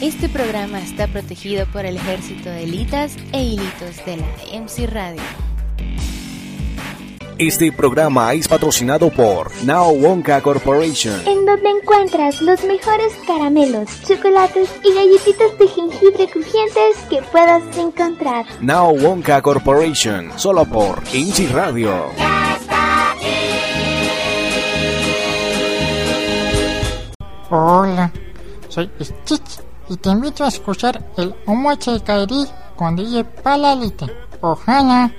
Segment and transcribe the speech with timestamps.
[0.00, 4.26] Este programa está protegido por el ejército de hilitas e hilitos de la
[4.58, 5.20] MC Radio.
[7.36, 14.70] Este programa es patrocinado por Now Wonka Corporation, en donde encuentras los mejores caramelos, chocolates
[14.82, 18.46] y galletitas de jengibre crujientes que puedas encontrar.
[18.62, 22.06] Now Wonka Corporation, solo por MC Radio.
[27.50, 28.10] Hola,
[28.70, 34.06] soy Stitch y te invito a escuchar el Omoche Kairi con DJ Palalita.
[34.40, 35.12] Ojalá.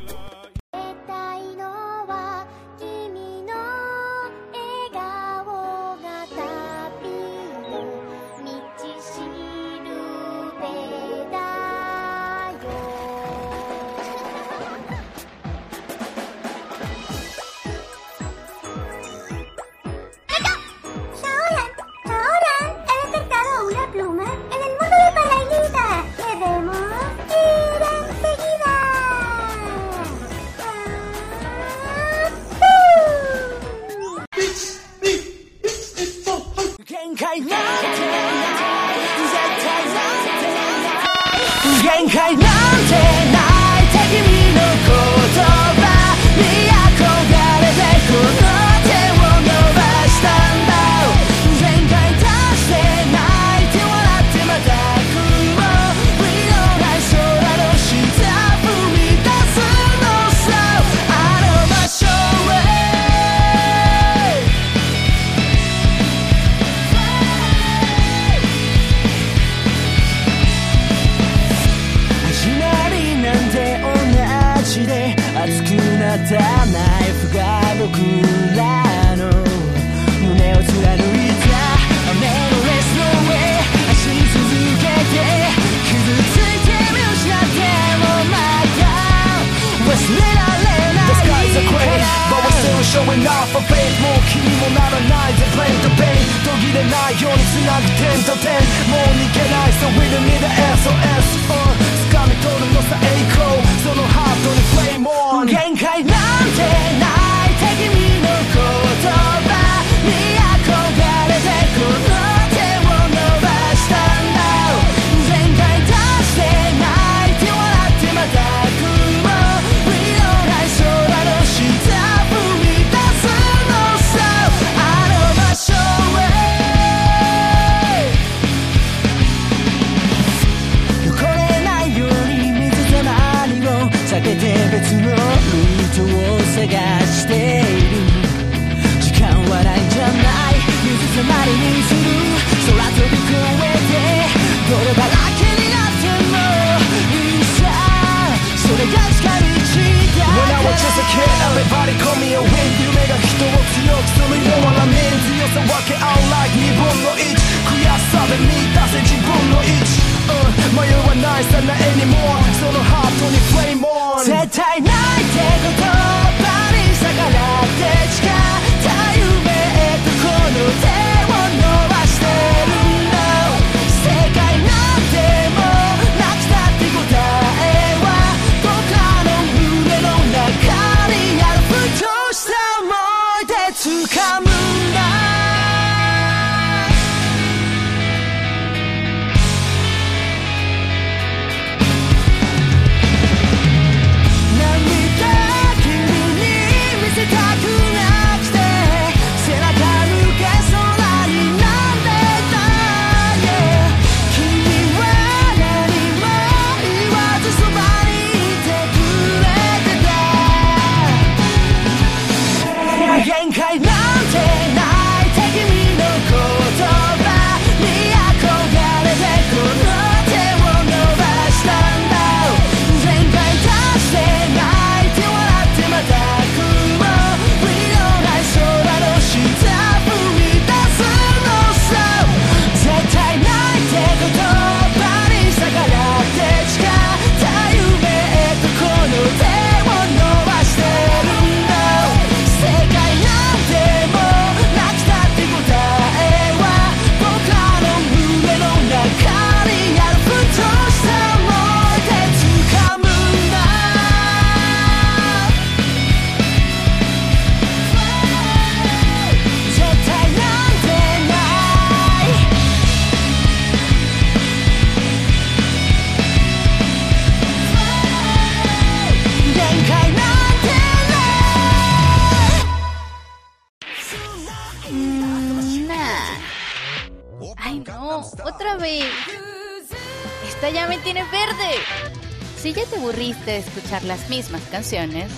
[284.32, 285.30] Mismas canciones,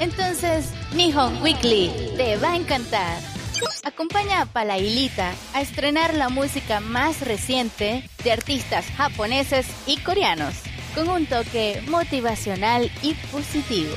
[0.00, 3.22] entonces Nihon Weekly te va a encantar.
[3.84, 10.54] Acompaña a Palailita a estrenar la música más reciente de artistas japoneses y coreanos,
[10.96, 13.94] con un toque motivacional y positivo.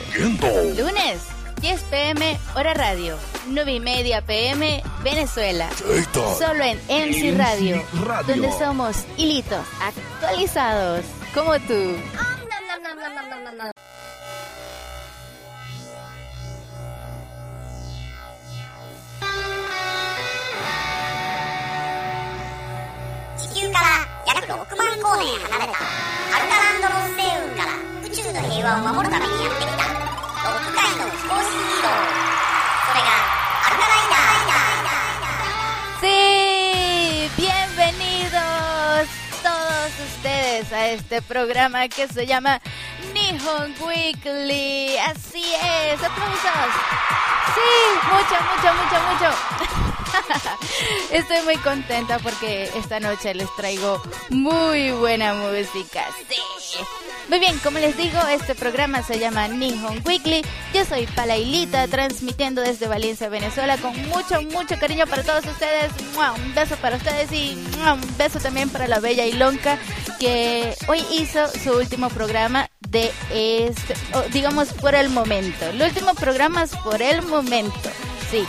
[0.77, 1.23] Lunes,
[1.61, 3.17] 10 pm, hora radio.
[3.47, 5.67] 9 y media pm, Venezuela.
[6.37, 7.83] Solo en MC Radio,
[8.27, 11.03] donde somos hilitos actualizados,
[11.33, 11.95] como tú.
[41.13, 42.59] Este programa que se llama
[43.13, 44.97] Nihon Weekly.
[44.97, 46.41] Así es, aplausos.
[47.53, 49.82] Sí, mucho, mucho, mucho, mucho.
[51.11, 56.05] Estoy muy contenta porque esta noche les traigo muy buena música.
[57.29, 60.43] Muy bien, como les digo, este programa se llama Nihon Weekly.
[60.73, 65.91] Yo soy Palailita, transmitiendo desde Valencia, Venezuela, con mucho, mucho cariño para todos ustedes.
[66.35, 69.77] Un beso para ustedes y un beso también para la bella Ilonka,
[70.19, 73.95] que hoy hizo su último programa de este,
[74.31, 75.65] digamos por el momento.
[75.65, 77.89] El último programa es por el momento.
[78.29, 78.45] Sí,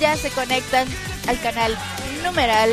[0.00, 0.88] ya se conectan
[1.28, 1.76] al canal
[2.24, 2.70] numeral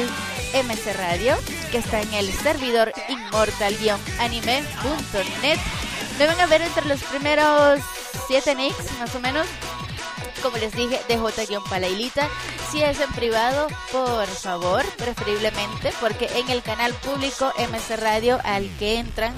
[0.54, 1.38] MC Radio,
[1.72, 5.60] que está en el servidor inmortal-anime.net.
[6.18, 7.80] Me van a ver entre los primeros
[8.28, 9.48] 7 nicks, más o menos.
[10.42, 12.28] Como les dije, de J-Palailita.
[12.72, 18.70] Si es en privado, por favor, preferiblemente, porque en el canal público MC Radio al
[18.78, 19.34] que entran,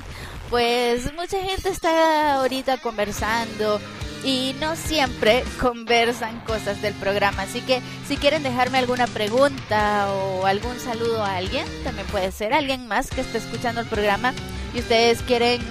[0.49, 3.79] pues mucha gente está ahorita conversando,
[4.23, 7.43] y no siempre conversan cosas del programa.
[7.43, 12.53] Así que si quieren dejarme alguna pregunta o algún saludo a alguien, también puede ser
[12.53, 14.33] alguien más que esté escuchando el programa
[14.73, 15.61] y ustedes quieren,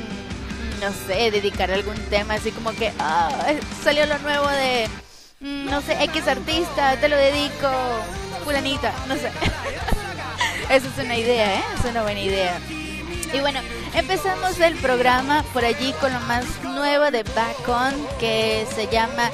[0.80, 3.30] no sé, dedicar algún tema así como que ah,
[3.82, 4.88] salió lo nuevo de,
[5.40, 7.68] mm, no sé, X artista, te lo dedico,
[8.44, 9.30] fulanita, no sé.
[10.70, 11.62] Esa es una idea, ¿eh?
[11.78, 12.60] Es una buena idea.
[13.32, 13.60] Y bueno,
[13.94, 19.30] empezamos el programa por allí con lo más nuevo de Back On, que se llama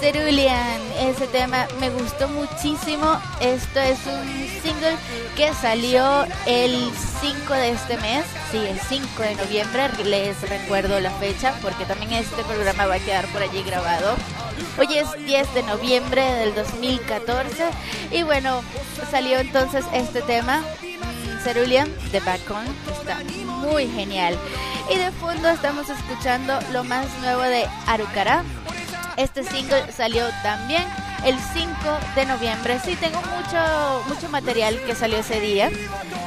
[0.00, 0.80] Cerulean.
[0.98, 3.20] Ese tema me gustó muchísimo.
[3.40, 4.96] Esto es un single
[5.36, 8.24] que salió el 5 de este mes.
[8.50, 9.90] Sí, el 5 de noviembre.
[10.04, 14.16] Les recuerdo la fecha porque también este programa va a quedar por allí grabado.
[14.78, 17.66] Hoy es 10 de noviembre del 2014.
[18.10, 18.62] Y bueno,
[19.10, 20.62] salió entonces este tema.
[21.48, 22.66] Cerulean de Back On.
[22.92, 24.38] Está muy genial.
[24.92, 28.44] Y de fondo estamos escuchando lo más nuevo de Arukara.
[29.16, 30.84] Este single salió también
[31.24, 31.70] el 5
[32.16, 32.78] de noviembre.
[32.84, 35.70] Sí, tengo mucho, mucho material que salió ese día.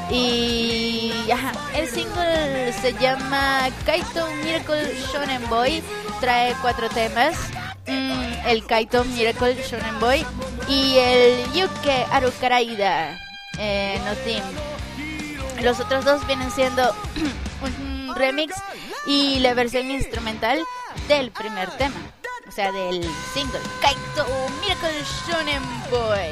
[0.09, 5.83] Y ajá, el single se llama Kaito Miracle Shonen Boy.
[6.19, 7.35] Trae cuatro temas.
[7.85, 10.25] Mm, el Kaito Miracle Shonen Boy
[10.67, 13.19] y el Yuke Arukaraida
[13.59, 14.70] eh, no Team.
[15.63, 16.93] Los otros dos vienen siendo
[17.61, 18.55] un remix
[19.05, 20.59] y la versión instrumental
[21.07, 21.95] del primer tema.
[22.47, 23.03] O sea, del
[23.33, 24.27] single Kaito
[24.61, 26.29] Miracle Shonen Boy.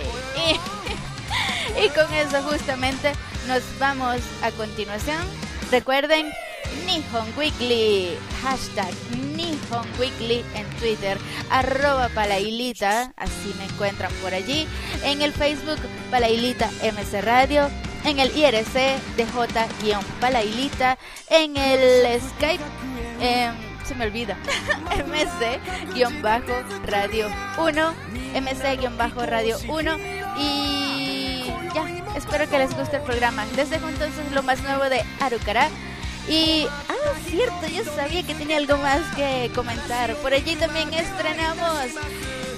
[0.48, 3.14] Y, y con eso justamente
[3.48, 5.20] nos vamos a continuación.
[5.72, 6.32] Recuerden
[6.86, 8.94] Nihon Weekly, hashtag
[9.36, 11.18] Nihon Weekly en Twitter,
[11.50, 14.68] arroba palailita, así me encuentran por allí,
[15.04, 15.80] en el Facebook
[16.12, 17.70] Palailita MC Radio,
[18.04, 20.98] en el IRC DJ-Palailita,
[21.30, 22.64] en el Skype,
[23.22, 23.54] em,
[23.86, 24.38] se me olvida,
[24.96, 27.94] MC-Radio 1,
[28.36, 29.98] MC-Radio 1
[30.38, 33.46] y ya, espero que les guste el programa.
[33.56, 35.70] Les dejo entonces lo más nuevo de Arukara.
[36.28, 40.14] Y, ah, cierto, yo sabía que tenía algo más que comentar.
[40.18, 41.86] Por allí también estrenamos,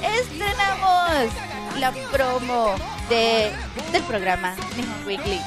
[0.02, 1.32] estrenamos
[1.80, 2.76] la promo
[3.12, 3.52] de,
[3.92, 5.42] del programa Nihon Weekly.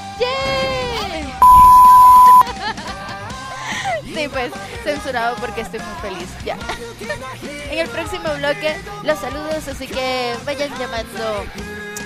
[4.04, 4.52] Sí, pues
[4.84, 6.28] censurado porque estoy muy feliz.
[6.44, 6.56] Ya.
[7.70, 11.44] En el próximo bloque, los saludos, así que vayan llamando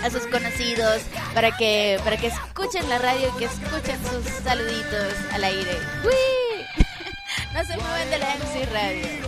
[0.02, 1.02] a sus conocidos
[1.34, 5.76] para que para que escuchen la radio y que escuchen sus saluditos al aire.
[6.04, 6.84] ¡Uy!
[7.52, 9.27] No se mueven de la MC Radio.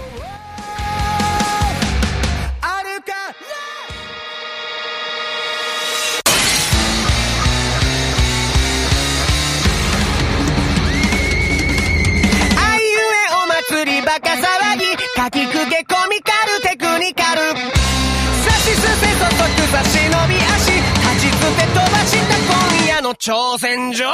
[15.61, 17.41] かきくけコミカルテクニカル。
[17.53, 20.73] さしすせそそく差し伸び足。
[20.73, 22.37] 立ちつて飛ばした
[22.79, 24.07] 今夜の挑戦状。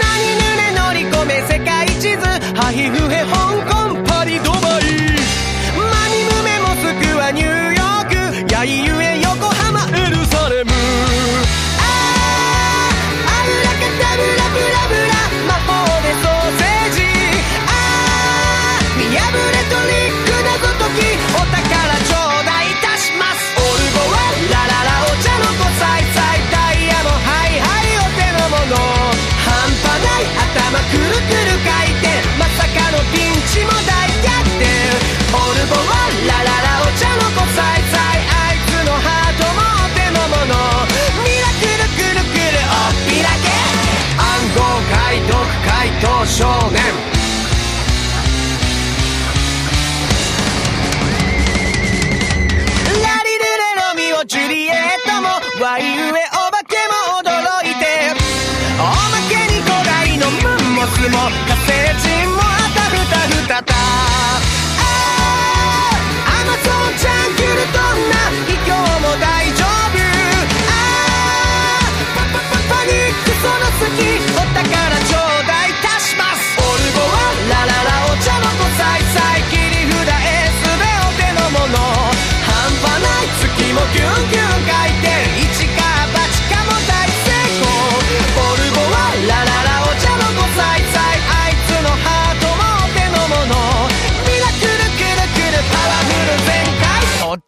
[0.00, 2.18] 何ぬね乗り込め世界地図。
[2.54, 3.47] ハヒフヘ香
[46.24, 46.80] 少年。
[53.02, 54.74] ラリルレロミオジュリエッ
[55.04, 55.28] トも
[55.64, 57.26] ワイウエお化けも驚
[57.64, 57.84] いて
[58.78, 58.92] おま
[59.28, 61.18] けに古代のマンモスも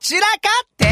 [0.02, 0.28] 散らか
[0.64, 0.86] って？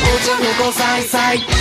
[0.00, 1.57] お茶のさいさい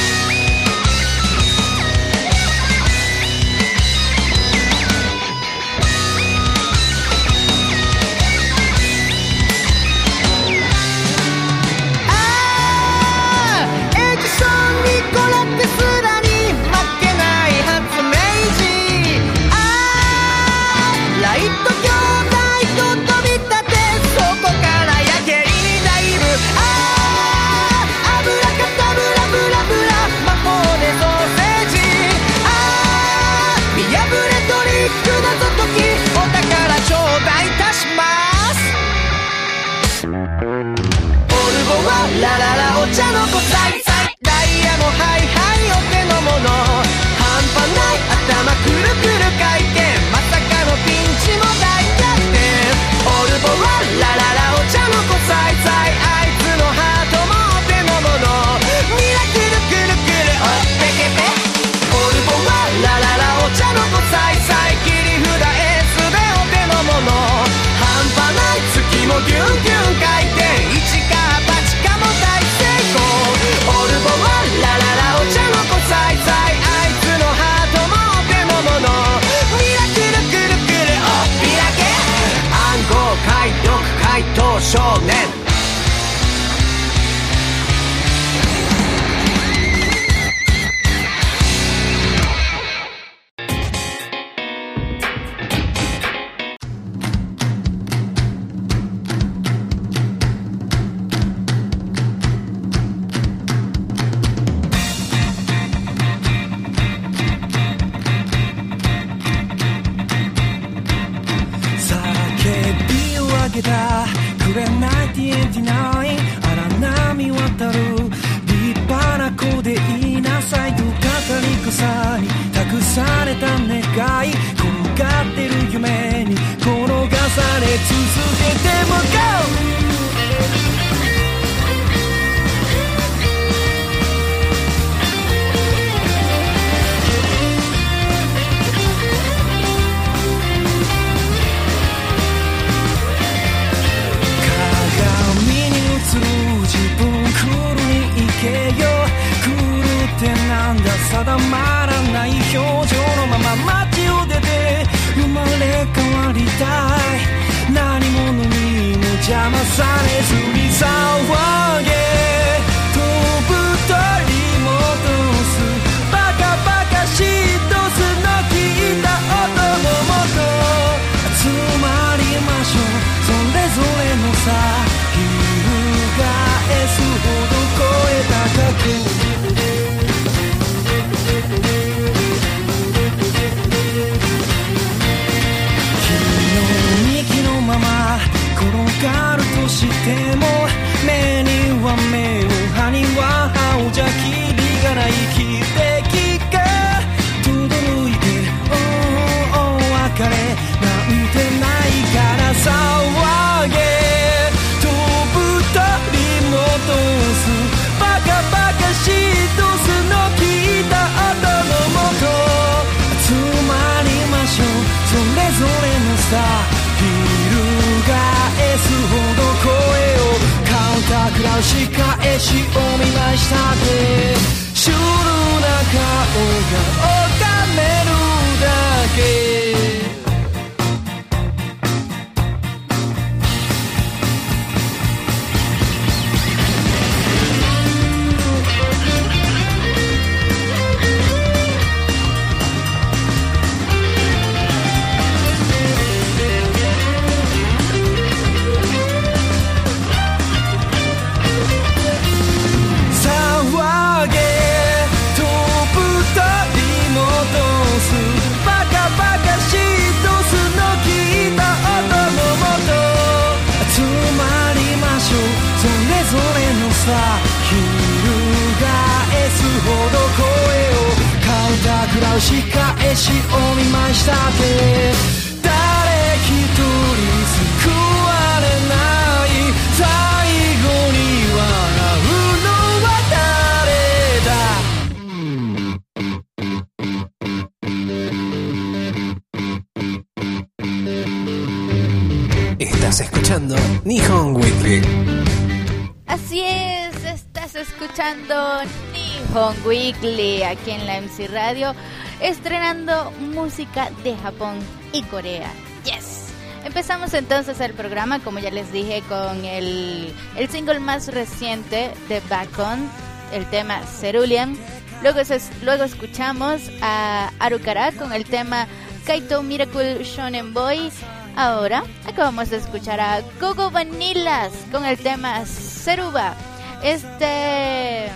[299.57, 300.63] Nihon Weekly.
[300.63, 301.95] Aquí en la MC Radio,
[302.41, 304.77] estrenando música de Japón
[305.13, 305.71] y Corea.
[306.03, 306.49] Yes.
[306.85, 312.39] Empezamos entonces el programa, como ya les dije, con el, el single más reciente de
[312.41, 313.09] Back On,
[313.51, 314.77] el tema Cerulean.
[315.23, 315.39] Luego,
[315.83, 318.87] luego escuchamos a Arukara con el tema
[319.25, 321.11] Kaito Miracle Shonen Boy.
[321.55, 326.55] Ahora acabamos de escuchar a Gogo Vanillas con el tema Seruba.
[327.03, 328.31] Este,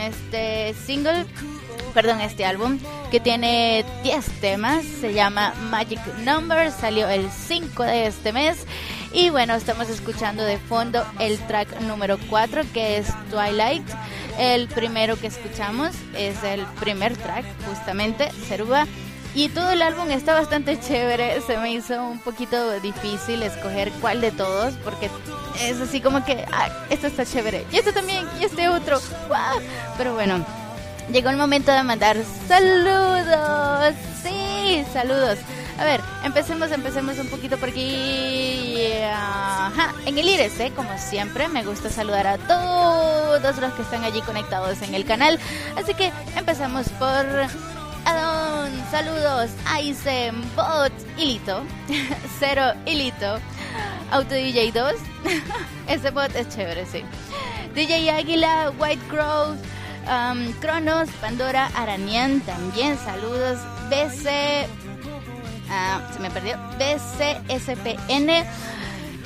[0.00, 1.26] este single
[1.94, 2.78] perdón, este álbum
[3.10, 8.66] que tiene 10 temas, se llama Magic Number, salió el 5 de este mes
[9.12, 13.88] y bueno, estamos escuchando de fondo el track número 4 que es Twilight.
[14.38, 18.86] El primero que escuchamos es el primer track, justamente, Seruba.
[19.36, 21.42] Y todo el álbum está bastante chévere.
[21.42, 25.10] Se me hizo un poquito difícil escoger cuál de todos, porque
[25.60, 28.98] es así como que, ah, esto está chévere, y este también, y este otro.
[29.28, 29.60] ¡guau!
[29.98, 30.42] Pero bueno,
[31.12, 32.16] Llegó el momento de mandar
[32.48, 33.94] saludos.
[34.22, 35.38] Sí, saludos.
[35.78, 38.76] A ver, empecemos, empecemos un poquito por aquí.
[40.06, 44.82] En el IRC, como siempre, me gusta saludar a todos los que están allí conectados
[44.82, 45.38] en el canal.
[45.76, 47.24] Así que empezamos por
[48.06, 51.64] Adon, saludos, Aizen, Bot, Hilito,
[52.38, 53.40] Cero, Hilito,
[54.12, 54.94] Auto DJ 2.
[55.88, 57.02] Ese bot es chévere, sí.
[57.74, 59.56] DJ Águila, White Crow,
[60.06, 63.58] um, Cronos, Pandora, Aranian, también saludos.
[63.90, 64.66] BC,
[65.68, 66.56] ah, se me perdió.
[66.78, 68.46] BCSPN,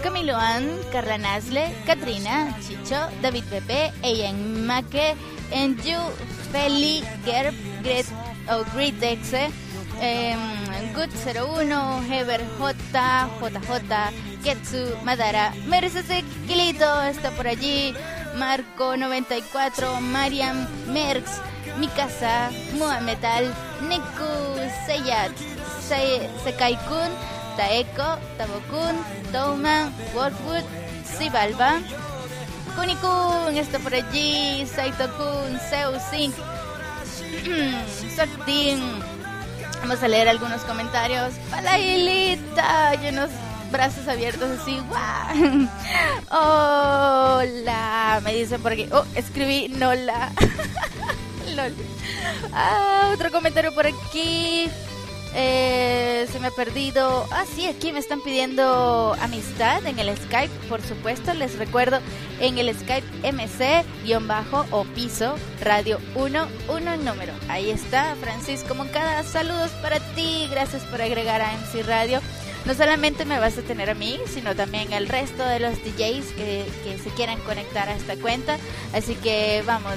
[0.03, 5.15] Camiloan, Carla Nasle, Katrina, Chicho, David Pepe, Eyan Make,
[5.53, 5.99] Enju,
[6.51, 8.07] Feli, Gerb, Gret,
[8.51, 9.33] o Gritex,
[10.01, 10.37] eh,
[10.95, 12.75] Good 01, Heber J,
[13.41, 17.95] JJ, Ketsu, Madara, Mercedes Kilito está por allí,
[18.37, 21.41] Marco 94, Mariam, Merx,
[21.79, 23.53] Mikasa, Muametal,
[23.89, 24.33] Neku,
[24.87, 25.33] Seyat,
[25.87, 27.11] Se Sekai-kun,
[27.57, 28.97] Taeko, Tabokun,
[29.33, 30.65] Touman, Wolfwood,
[31.05, 31.81] Sibalba,
[32.77, 36.35] Kunikun está por allí, Saito-kun, Seu-Sync,
[38.15, 38.81] Sortin.
[39.81, 41.33] Vamos a leer algunos comentarios.
[41.51, 43.31] Palailita y unos
[43.71, 44.79] brazos abiertos así.
[46.31, 48.21] Hola.
[48.23, 48.89] Me dicen por aquí.
[48.93, 50.31] Oh, escribí Nola.
[51.55, 51.75] Lol.
[52.53, 54.69] Ah, otro comentario por aquí.
[55.35, 57.27] Eh, se me ha perdido.
[57.31, 61.35] Ah, sí, aquí me están pidiendo amistad en el Skype, por supuesto.
[61.35, 62.01] Les recuerdo
[62.41, 67.33] en el Skype MC-bajo o piso radio 1, 1 número.
[67.49, 69.23] Ahí está, Francisco Moncada.
[69.23, 70.49] Saludos para ti.
[70.51, 72.21] Gracias por agregar a MC Radio.
[72.67, 76.33] No solamente me vas a tener a mí, sino también al resto de los DJs
[76.33, 78.59] que, que se quieran conectar a esta cuenta.
[78.93, 79.97] Así que vamos,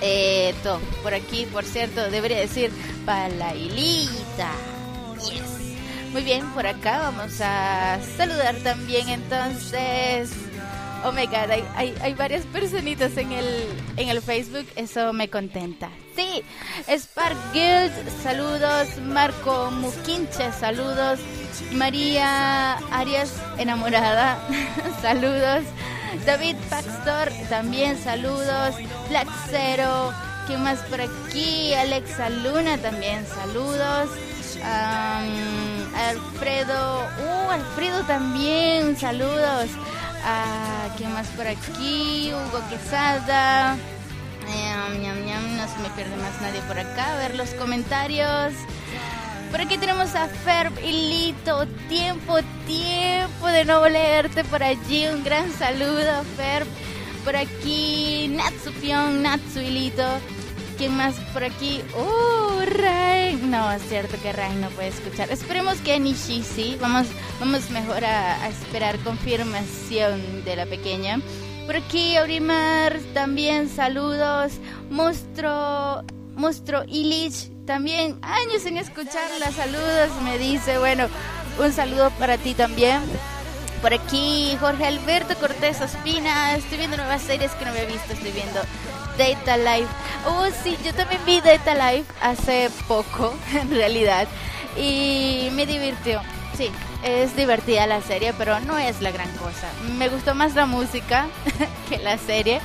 [0.00, 0.54] eh.
[1.02, 2.70] Por aquí, por cierto, debería decir
[3.04, 4.52] Palailita.
[5.30, 5.54] Yes.
[6.12, 10.30] Muy bien, por acá vamos a saludar también entonces.
[11.04, 13.46] Oh my hay, hay, hay varias personitas en el,
[13.98, 15.90] en el Facebook, eso me contenta.
[16.16, 16.42] Sí,
[16.88, 18.96] Spark Guild, saludos.
[19.02, 21.20] Marco Muquinche, saludos.
[21.72, 24.38] María Arias, enamorada,
[25.02, 25.64] saludos.
[26.24, 28.76] David Paxtor, también saludos.
[29.10, 30.12] Black Zero,
[30.46, 31.74] ¿quién más por aquí?
[31.74, 34.08] Alexa Luna, también saludos.
[34.62, 39.68] Am, Alfredo, uh, Alfredo también, saludos.
[40.24, 42.32] Ah, ¿Quién más por aquí?
[42.32, 43.76] Hugo Quesada.
[44.46, 47.14] Ñam, no se me pierde más nadie por acá.
[47.14, 48.52] A ver los comentarios.
[49.50, 51.66] Por aquí tenemos a Ferb y Lito.
[51.88, 55.06] Tiempo, tiempo de no leerte por allí.
[55.08, 56.66] Un gran saludo, Ferb.
[57.24, 60.06] Por aquí, Natsu y Lito.
[60.76, 61.80] ¿Quién más por aquí?
[61.96, 63.50] ¡Oh, Rain!
[63.50, 65.30] No, es cierto que Rain no puede escuchar.
[65.30, 66.76] Esperemos que Nishi sí.
[66.80, 67.06] Vamos,
[67.38, 71.20] vamos mejor a, a esperar confirmación de la pequeña.
[71.66, 74.52] Por aquí, Aurimar, también saludos.
[74.90, 76.02] Monstruo,
[76.34, 79.52] Monstruo Illich, también años sin escucharla.
[79.52, 80.78] Saludos, me dice.
[80.78, 81.06] Bueno,
[81.58, 83.00] un saludo para ti también.
[83.84, 86.56] Por aquí, Jorge Alberto Cortés Ospina.
[86.56, 88.14] Estoy viendo nuevas series que no había visto.
[88.14, 88.58] Estoy viendo
[89.18, 89.90] Data Life.
[90.26, 94.26] Oh, sí, yo también vi Data Life hace poco, en realidad.
[94.78, 96.22] Y me divirtió.
[96.56, 96.70] Sí,
[97.02, 99.68] es divertida la serie, pero no es la gran cosa.
[99.98, 101.26] Me gustó más la música
[101.90, 102.62] que la serie.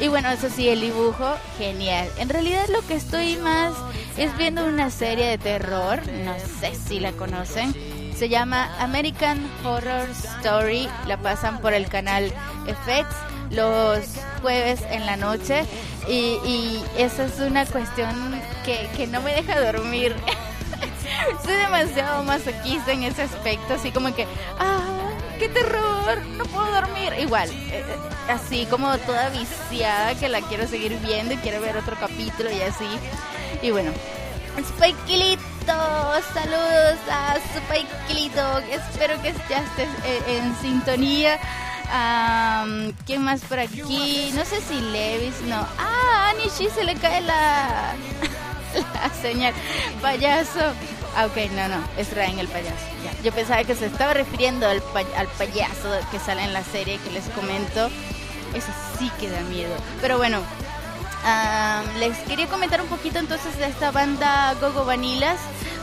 [0.00, 2.08] Y bueno, eso sí, el dibujo, genial.
[2.16, 3.74] En realidad lo que estoy más
[4.16, 7.74] es viendo una serie de terror, no sé si la conocen.
[8.20, 12.30] Se llama American Horror Story, la pasan por el canal
[12.66, 13.06] FX.
[13.50, 14.00] los
[14.42, 15.64] jueves en la noche
[16.06, 18.14] y, esa es una cuestión
[18.62, 20.14] que, que no me deja dormir.
[21.42, 24.26] Soy demasiado masoquista en ese aspecto, así como que,
[24.58, 27.14] ah, qué terror, no puedo dormir.
[27.18, 27.84] Igual, eh, eh,
[28.28, 32.60] así como toda viciada que la quiero seguir viendo y quiero ver otro capítulo y
[32.60, 32.84] así.
[33.62, 33.92] Y bueno,
[35.66, 41.38] Saludos a Spikilito, espero que ya estés eh, en sintonía.
[41.92, 44.30] Am, ¿Quién más por aquí?
[44.34, 45.66] No sé si Levis, no.
[45.78, 47.94] Ah, a se le cae la,
[48.94, 49.52] la señal.
[50.00, 50.60] Payaso.
[51.16, 52.86] Ah, ok, no, no, es Ryan el payaso.
[53.04, 53.22] Ya.
[53.22, 54.82] Yo pensaba que se estaba refiriendo al,
[55.16, 57.90] al payaso que sale en la serie que les comento.
[58.54, 59.74] Eso sí que da miedo.
[60.00, 60.40] Pero bueno,
[61.98, 65.38] Les quería comentar un poquito entonces de esta banda Gogo Vanilas,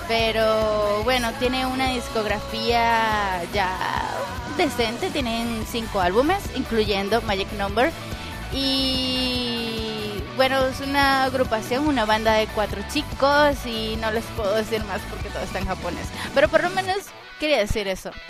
[0.08, 3.69] pero bueno, tiene una discografía ya
[4.58, 7.91] decente, tienen cinco álbumes, incluyendo Magic Number.
[8.52, 14.84] Y bueno, es una agrupación, una banda de cuatro chicos y no les puedo decir
[14.86, 16.08] más porque todo está en japonés.
[16.34, 16.97] Pero por lo menos
[17.39, 18.12] quería decir eso.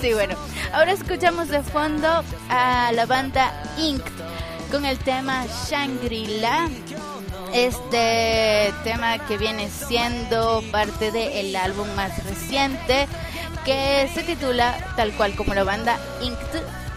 [0.00, 0.36] Sí, bueno.
[0.72, 4.04] Ahora escuchamos de fondo a la banda Ink
[4.70, 6.68] con el tema Shangri-La.
[7.52, 13.08] Este tema que viene siendo parte del álbum más reciente
[13.64, 16.36] que se titula tal cual como la banda Ink.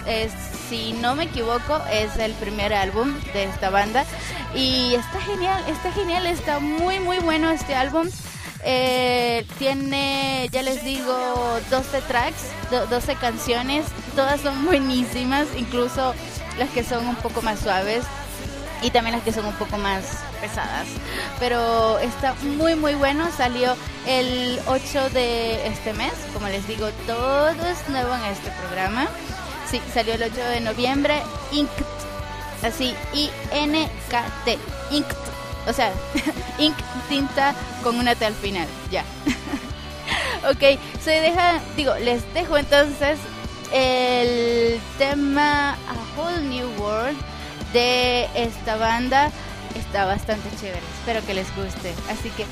[0.06, 0.32] Es,
[0.70, 4.04] si no me equivoco, es el primer álbum de esta banda
[4.56, 8.08] y está genial, está genial, está muy muy bueno este álbum.
[8.64, 11.16] Eh, tiene, ya les digo,
[11.70, 16.14] 12 tracks, do- 12 canciones, todas son buenísimas, incluso
[16.62, 18.04] las que son un poco más suaves
[18.84, 20.04] y también las que son un poco más
[20.41, 20.86] pesadas.
[21.39, 27.50] Pero está muy muy bueno, salió el 8 de este mes, como les digo, todo
[27.65, 29.08] es nuevo en este programa.
[29.71, 31.71] Sí, salió el 8 de noviembre, Inkt,
[32.62, 34.60] así, I-N-K-T,
[34.91, 35.17] Inkt,
[35.67, 35.91] o sea,
[36.60, 36.76] ink,
[37.10, 39.04] tinta con una T al final, ya.
[40.47, 43.17] ok, se deja, digo, les dejo entonces
[43.74, 47.18] el tema A Whole New World
[47.74, 49.32] de esta banda.
[49.76, 51.94] Está bastante chévere, espero que les guste.
[52.10, 52.46] Así que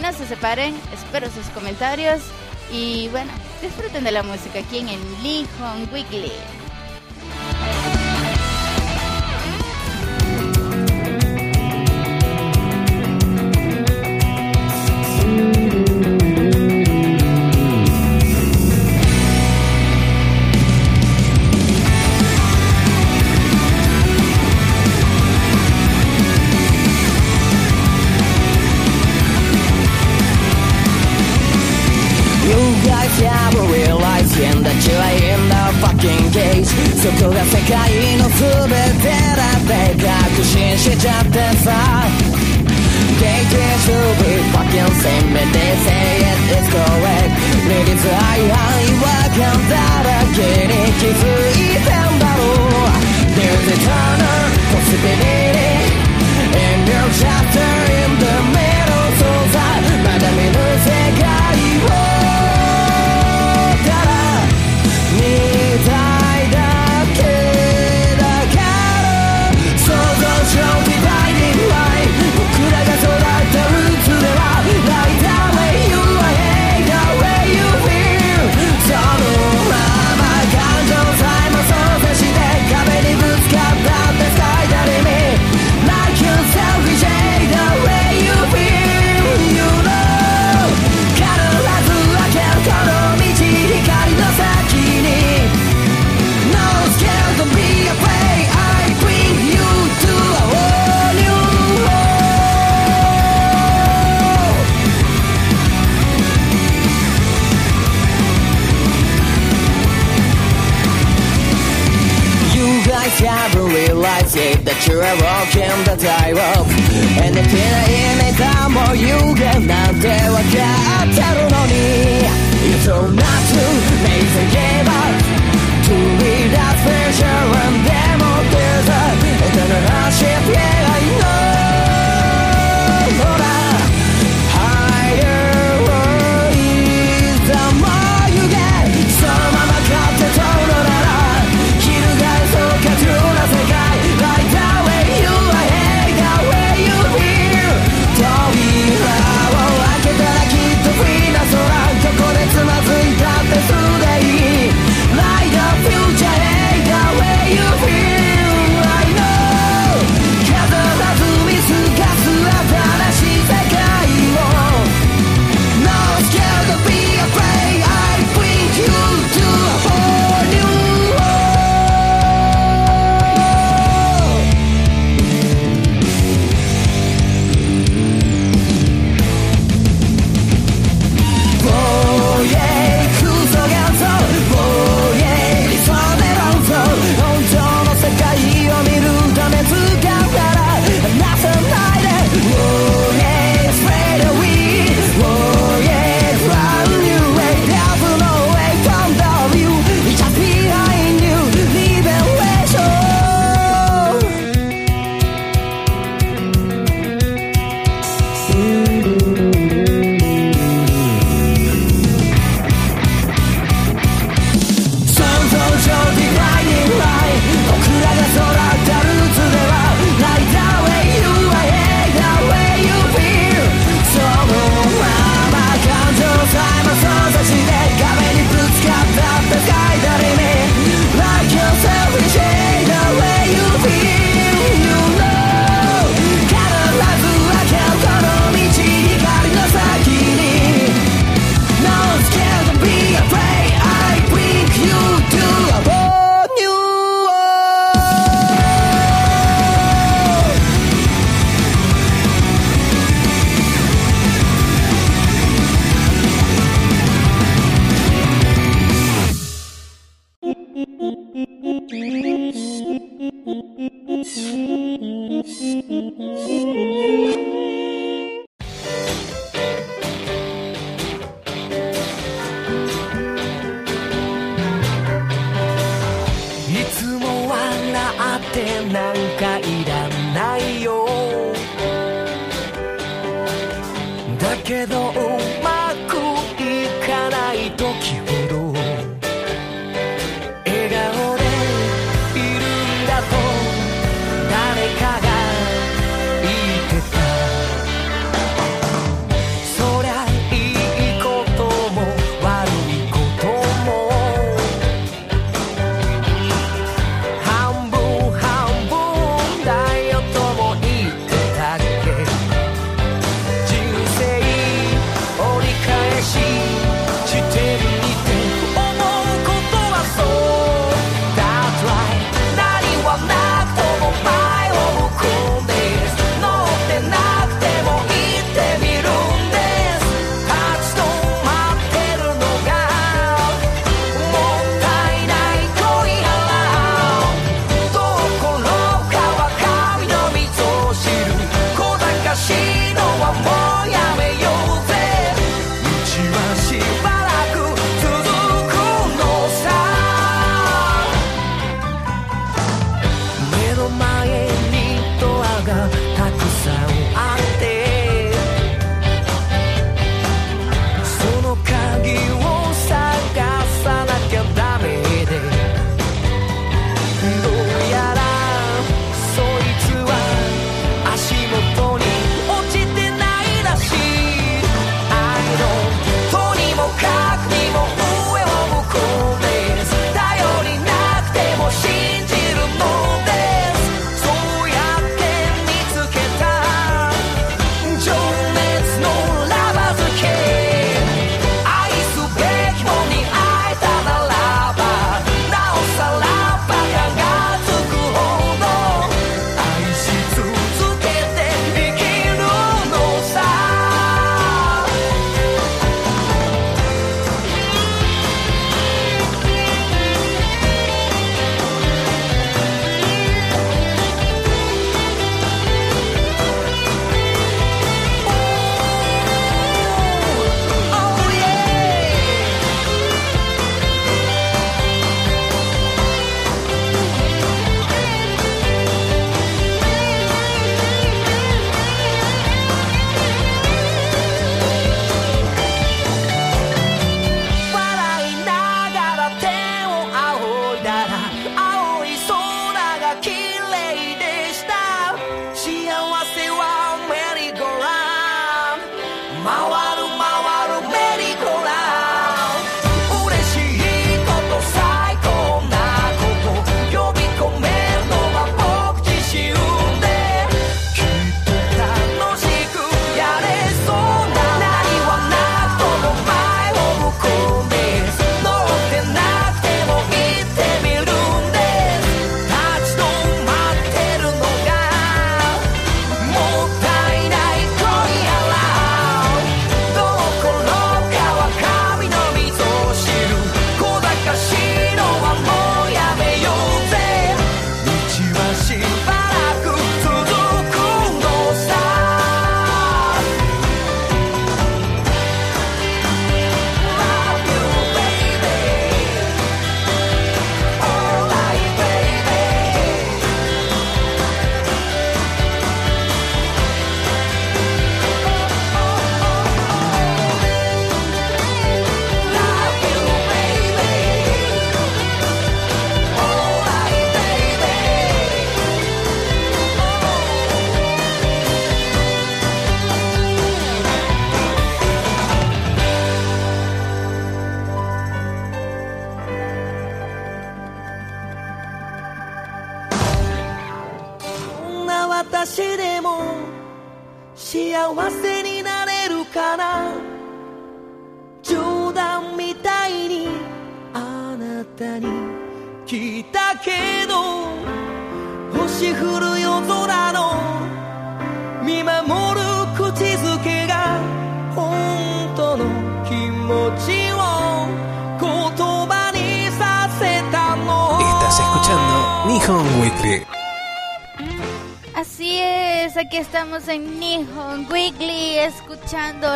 [0.00, 2.20] no se separen, espero sus comentarios
[2.72, 6.32] y bueno, disfruten de la música aquí en el Nihon Weekly.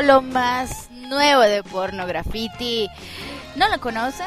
[0.07, 2.89] Lo más nuevo de Porno Graffiti.
[3.57, 4.27] ¿No lo conocen?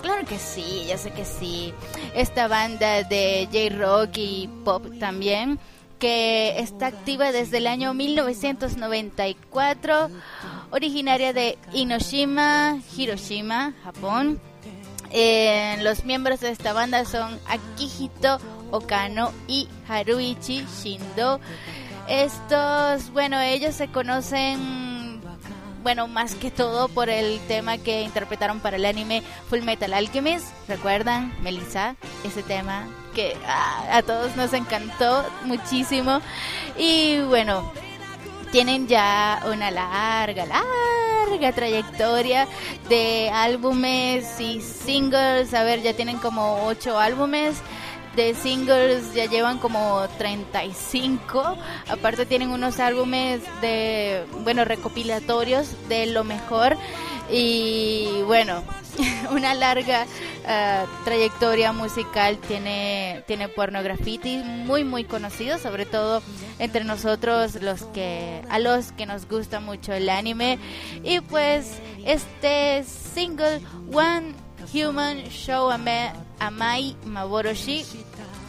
[0.00, 1.74] Claro que sí, ya sé que sí.
[2.14, 5.58] Esta banda de J-Rock y Pop también,
[5.98, 10.10] que está activa desde el año 1994,
[10.70, 14.40] originaria de Inoshima, Hiroshima, Japón.
[15.10, 18.38] Eh, los miembros de esta banda son Akihito
[18.70, 21.38] Okano y Haruichi Shindo.
[22.08, 24.81] Estos, bueno, ellos se conocen,
[25.82, 30.46] bueno, más que todo por el tema que interpretaron para el anime Full Metal Alchemist.
[30.68, 31.96] ¿Recuerdan, Melissa?
[32.24, 36.20] Ese tema que ah, a todos nos encantó muchísimo.
[36.78, 37.72] Y bueno,
[38.50, 42.46] tienen ya una larga, larga trayectoria
[42.88, 45.54] de álbumes y singles.
[45.54, 47.56] A ver, ya tienen como ocho álbumes.
[48.16, 51.56] De singles ya llevan como 35.
[51.88, 56.76] Aparte tienen unos álbumes de, bueno, recopilatorios de lo mejor.
[57.30, 58.62] Y bueno,
[59.30, 63.80] una larga uh, trayectoria musical tiene tiene Porno
[64.44, 66.22] muy muy conocido sobre todo
[66.58, 70.58] entre nosotros los que a los que nos gusta mucho el anime
[71.02, 73.60] y pues este single
[73.92, 74.34] One
[74.72, 76.12] Human Show Ame,
[76.42, 77.84] Amai Maboroshi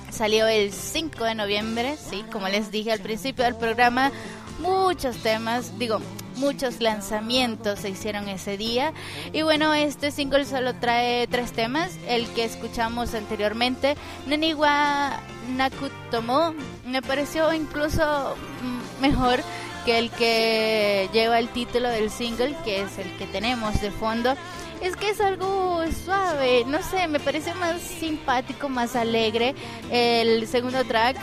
[0.10, 4.12] salió el 5 de noviembre, sí, como les dije al principio del programa,
[4.60, 6.00] muchos temas, digo,
[6.38, 8.94] muchos lanzamientos se hicieron ese día.
[9.32, 11.92] Y bueno, este single solo trae tres temas.
[12.08, 15.20] El que escuchamos anteriormente, Neniwa
[15.56, 19.40] Nakutomo, me pareció incluso mm, mejor
[19.86, 24.36] que el que lleva el título del single, que es el que tenemos de fondo.
[24.84, 29.56] Es que es algo suave, no sé, me parece más simpático, más alegre
[29.90, 31.16] el segundo track.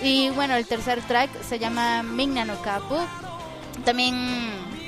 [0.00, 2.54] Y bueno, el tercer track se llama Mingna no
[3.84, 4.14] también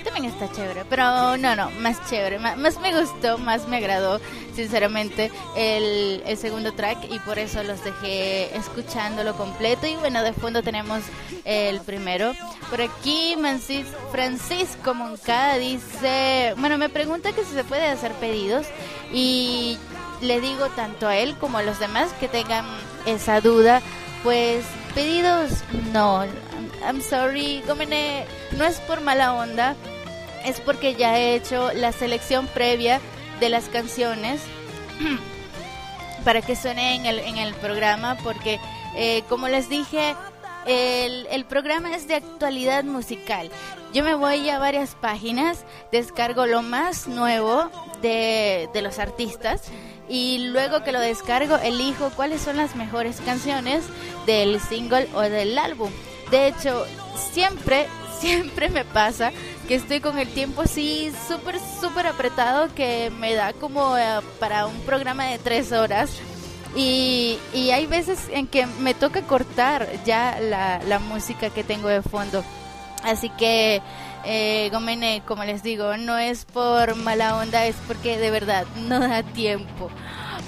[0.02, 4.20] también está chévere, pero no, no, más chévere, más, más me gustó, más me agradó,
[4.54, 9.86] sinceramente, el, segundo track y por eso los dejé escuchándolo completo.
[9.86, 11.02] Y bueno, de fondo tenemos
[11.44, 12.32] el primero.
[12.70, 13.36] Por aquí,
[14.10, 18.66] Francisco Moncada dice: Bueno, me pregunta que si se puede hacer pedidos
[19.12, 19.78] y
[20.20, 22.64] le digo tanto a él como a los demás que tengan
[23.06, 23.82] esa duda,
[24.22, 25.50] pues pedidos
[25.92, 26.24] no
[26.84, 28.26] I'm sorry, Gomene,
[28.56, 29.76] no es por mala onda,
[30.44, 33.00] es porque ya he hecho la selección previa
[33.40, 34.40] de las canciones
[36.24, 38.60] para que suene en el, en el programa, porque
[38.94, 40.14] eh, como les dije,
[40.66, 43.50] el, el, programa es de actualidad musical.
[43.92, 47.70] Yo me voy a varias páginas, descargo lo más nuevo
[48.00, 49.62] de, de los artistas
[50.08, 53.84] y luego que lo descargo elijo cuáles son las mejores canciones
[54.26, 55.90] del single o del álbum.
[56.30, 56.86] De hecho,
[57.32, 57.86] siempre,
[58.20, 59.32] siempre me pasa
[59.74, 64.78] estoy con el tiempo así súper, súper apretado que me da como eh, para un
[64.80, 66.10] programa de tres horas.
[66.74, 72.42] Y, hay veces en que me toca cortar ya la, música que tengo de fondo.
[73.02, 73.82] Así que,
[74.24, 74.70] eh,
[75.26, 79.90] como les digo, no es por mala onda, es porque de verdad no da tiempo.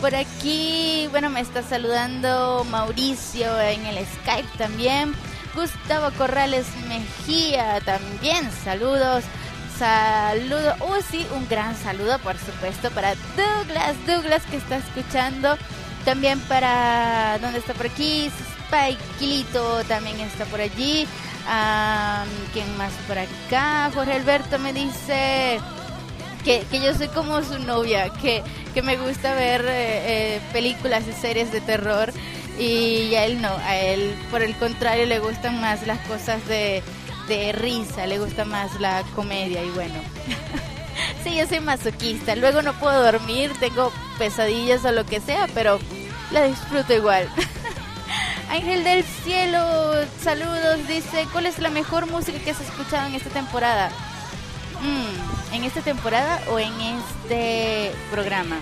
[0.00, 5.14] Por aquí, bueno, me está saludando Mauricio en el Skype también.
[5.54, 9.24] Gustavo Corrales Mejía también, saludos.
[9.78, 15.56] Saludo, oh sí, un gran saludo por supuesto para Douglas, Douglas que está escuchando.
[16.04, 18.30] También para, ¿dónde está por aquí?
[18.30, 21.08] Spikilito también está por allí.
[22.52, 23.90] ¿Quién más por acá?
[23.94, 25.60] Jorge Alberto me dice
[26.44, 28.42] que, que yo soy como su novia, que,
[28.74, 32.12] que me gusta ver eh, eh, películas y series de terror
[32.58, 36.82] y a él no, a él por el contrario le gustan más las cosas de,
[37.28, 39.94] de risa, le gusta más la comedia y bueno.
[41.24, 45.78] sí, yo soy masoquista, luego no puedo dormir, tengo pesadillas o lo que sea, pero
[46.30, 47.28] la disfruto igual.
[48.50, 53.30] Ángel del Cielo, saludos, dice, ¿cuál es la mejor música que has escuchado en esta
[53.30, 53.90] temporada?
[54.80, 58.58] Mm, ¿En esta temporada o en este programa?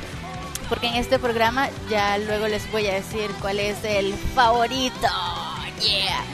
[0.73, 5.07] Porque en este programa ya luego les voy a decir cuál es el favorito.
[5.79, 6.25] Yeah.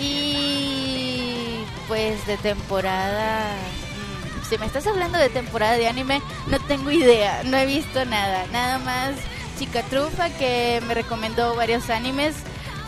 [0.00, 3.44] Y pues de temporada...
[3.44, 8.06] Mm, si me estás hablando de temporada de anime, no tengo idea, no he visto
[8.06, 8.46] nada.
[8.52, 9.16] Nada más
[9.58, 12.36] Chica Trufa que me recomendó varios animes,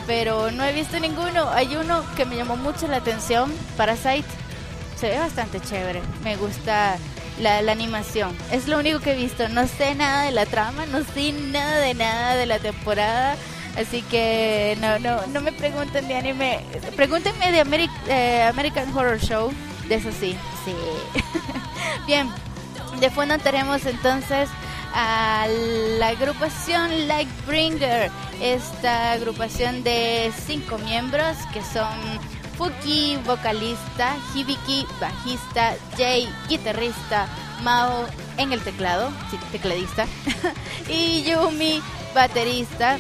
[0.07, 1.51] pero no he visto ninguno.
[1.51, 4.24] Hay uno que me llamó mucho la atención, Parasite.
[4.99, 6.01] Se ve bastante chévere.
[6.24, 6.97] Me gusta
[7.41, 8.37] la, la, animación.
[8.51, 9.49] Es lo único que he visto.
[9.49, 13.37] No sé nada de la trama, no sé nada de nada de la temporada.
[13.76, 16.61] Así que no, no, no me pregunten de anime.
[16.97, 17.91] Pregúntenme de Ameri
[18.49, 19.53] American Horror Show.
[19.89, 20.74] De eso sí, sí.
[22.07, 22.28] Bien,
[23.01, 24.49] de fondo tenemos entonces
[24.95, 25.47] a
[25.99, 28.11] la agrupación Lightbringer,
[28.41, 31.91] esta agrupación de cinco miembros que son
[32.57, 37.28] Fuki, vocalista, Hibiki, bajista, Jay, guitarrista,
[37.62, 38.07] Mao
[38.38, 40.07] en el teclado, sí, tecladista,
[40.88, 41.82] y Yumi,
[42.14, 42.98] baterista.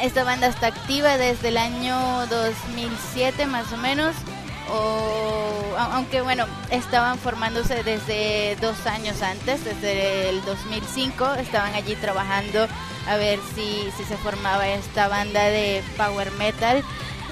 [0.00, 1.96] Esta banda está activa desde el año
[2.28, 4.14] 2007 más o menos,
[4.70, 12.68] o, aunque bueno, estaban formándose desde dos años antes, desde el 2005, estaban allí trabajando
[13.08, 16.84] a ver si se formaba esta banda de power metal.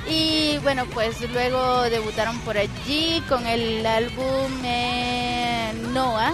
[0.09, 6.33] Y bueno, pues luego debutaron por allí con el álbum eh, Noah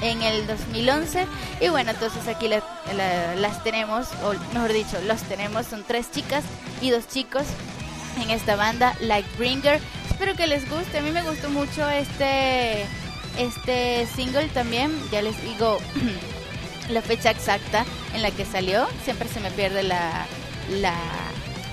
[0.00, 1.26] en el 2011.
[1.60, 2.62] Y bueno, entonces aquí la-
[2.96, 5.66] la- las tenemos, o mejor dicho, los tenemos.
[5.66, 6.44] Son tres chicas
[6.80, 7.42] y dos chicos
[8.22, 9.80] en esta banda, Lightbringer.
[10.10, 10.98] Espero que les guste.
[10.98, 12.84] A mí me gustó mucho este,
[13.36, 14.92] este single también.
[15.10, 15.78] Ya les digo
[16.90, 18.86] la fecha exacta en la que salió.
[19.04, 20.26] Siempre se me pierde la,
[20.70, 20.94] la,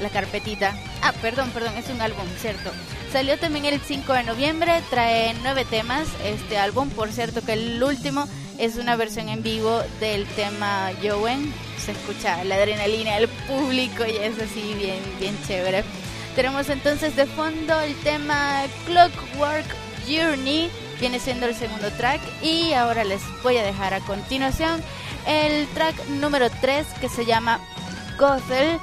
[0.02, 0.74] la carpetita.
[1.02, 2.72] Ah, perdón, perdón, es un álbum, cierto.
[3.12, 6.90] Salió también el 5 de noviembre, trae nueve temas este álbum.
[6.90, 8.28] Por cierto que el último
[8.58, 11.54] es una versión en vivo del tema Joen.
[11.78, 15.84] Se escucha la adrenalina del público y es así bien, bien chévere.
[16.36, 19.66] Tenemos entonces de fondo el tema Clockwork
[20.06, 20.70] Journey,
[21.00, 24.84] viene siendo el segundo track y ahora les voy a dejar a continuación
[25.26, 27.60] el track número 3 que se llama
[28.18, 28.80] Gothel.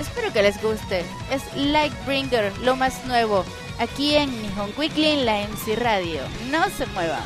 [0.00, 1.04] Espero que les guste.
[1.30, 3.44] Es Lightbringer, lo más nuevo,
[3.78, 6.22] aquí en Nihon Weekly en la MC Radio.
[6.50, 7.22] No se muevan.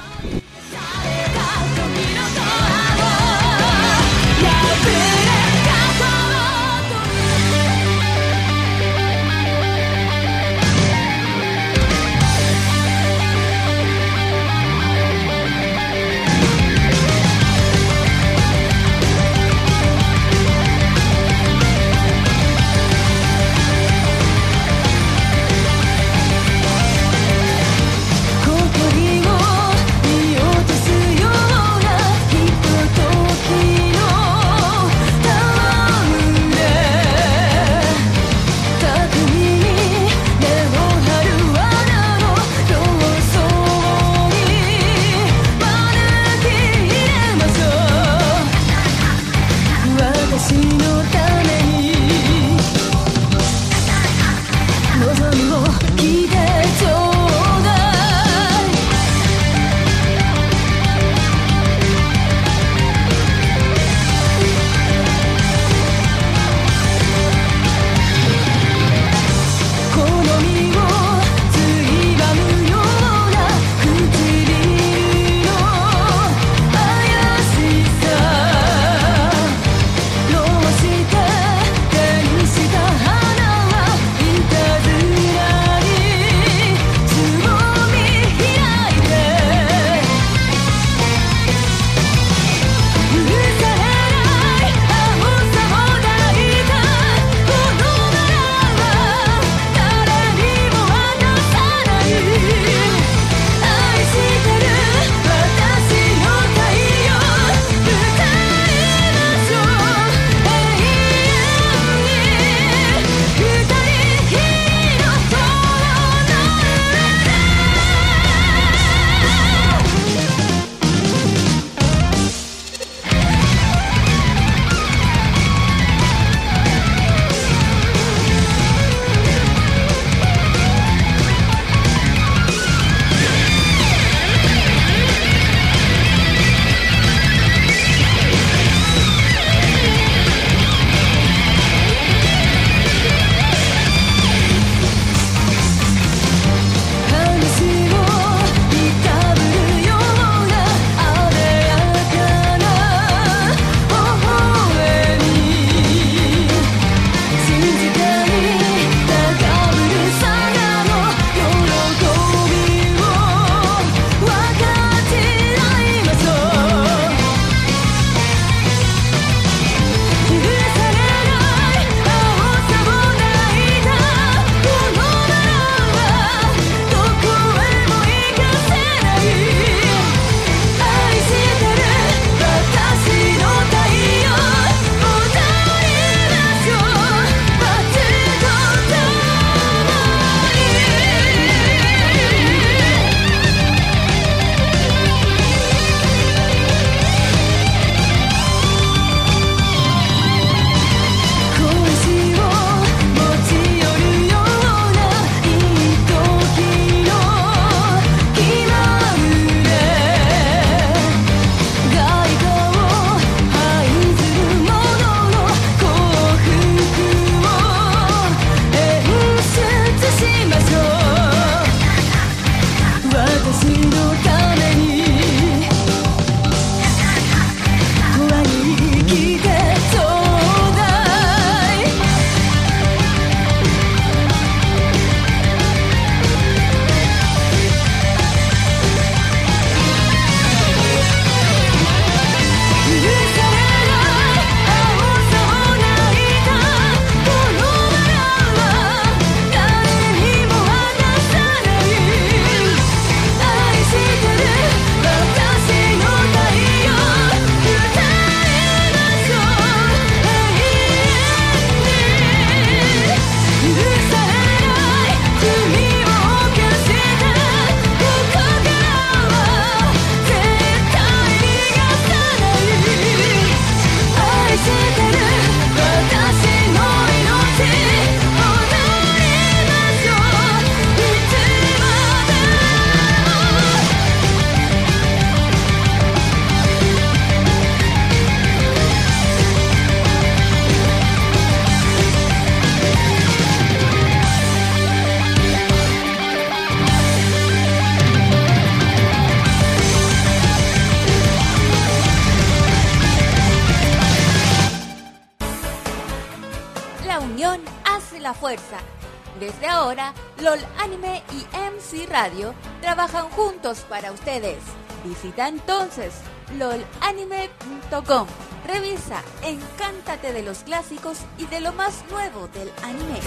[313.89, 314.59] Para ustedes.
[315.05, 316.14] Visita entonces
[316.59, 318.27] lolanime.com.
[318.66, 323.20] Revisa, encántate de los clásicos y de lo más nuevo del anime.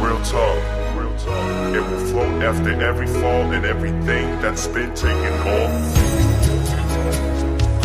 [0.00, 0.58] Real talk,
[0.96, 1.74] real talk.
[1.74, 5.70] It will float after every fall and everything that's been taken off.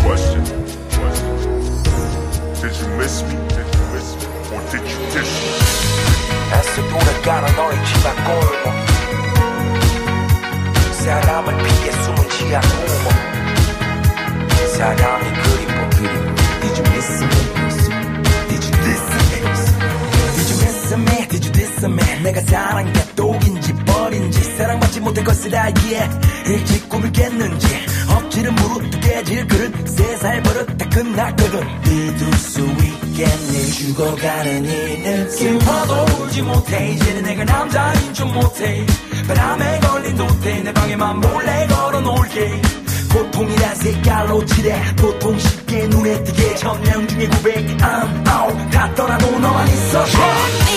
[0.01, 0.45] Question,
[0.91, 1.35] question.
[2.61, 3.35] Did you miss me?
[3.49, 4.25] Did you miss me?
[4.55, 5.84] Or did you diss me?
[6.75, 8.73] 애써 돌아가는 너의 지막 골목
[10.91, 13.05] 사람을 피해 숨은 지하 구멍
[14.75, 17.29] 사람이 그리워 그리워 Did you miss me?
[18.49, 19.35] Did you diss me?
[20.35, 21.15] Did you miss me?
[21.29, 22.03] Did you diss me?
[22.23, 26.09] 내가 사랑과 독인지 벌인지 사랑받지 못할 것을 알기에
[26.45, 27.67] 일찍 꿈을 깼는지
[28.09, 33.71] 억지로 무릎도 깨질 그릇 세 살 버릇 다 끝났거든 믿을 수 있 겠니?
[33.71, 35.29] 죽어가는 이 느낌.
[35.29, 36.91] 슬퍼도 울지 못해.
[36.91, 38.85] 이제는 내가 남자인 줄 못해.
[39.27, 42.61] 바람에 걸린 도태 내 방에만 몰래 걸어놓을게.
[43.13, 46.55] 고통이란 색깔로 칠해 보통 쉽게 눈에 띄게.
[46.55, 48.71] 천명 중에 900 I'm out.
[48.71, 49.99] 다 떠나도 너만 있어.
[50.01, 50.74] Me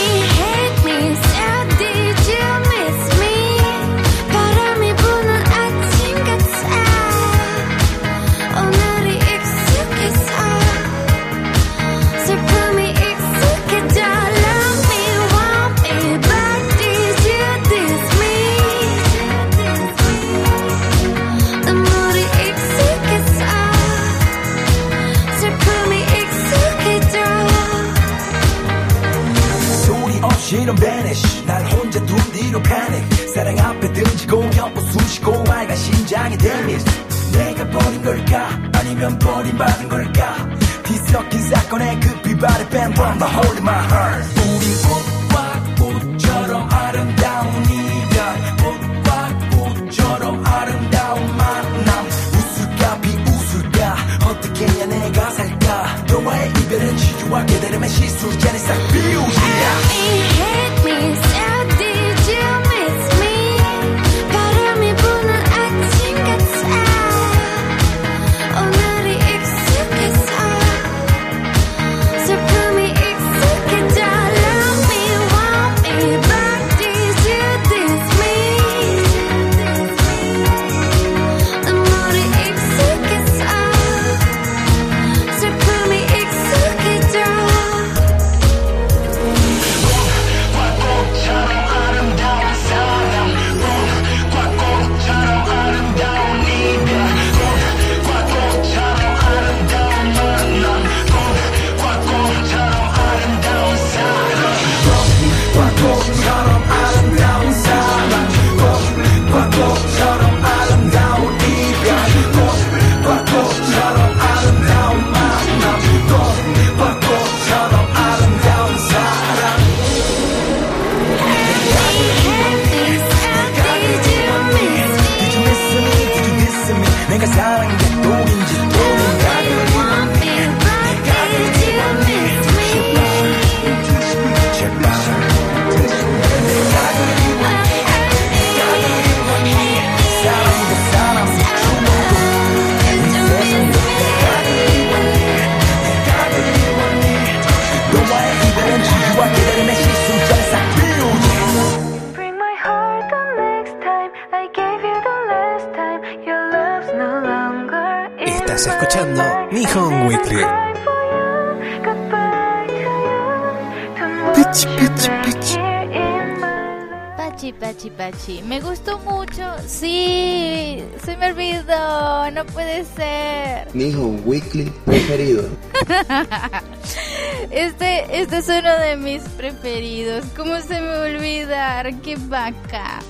[182.28, 183.00] vaca!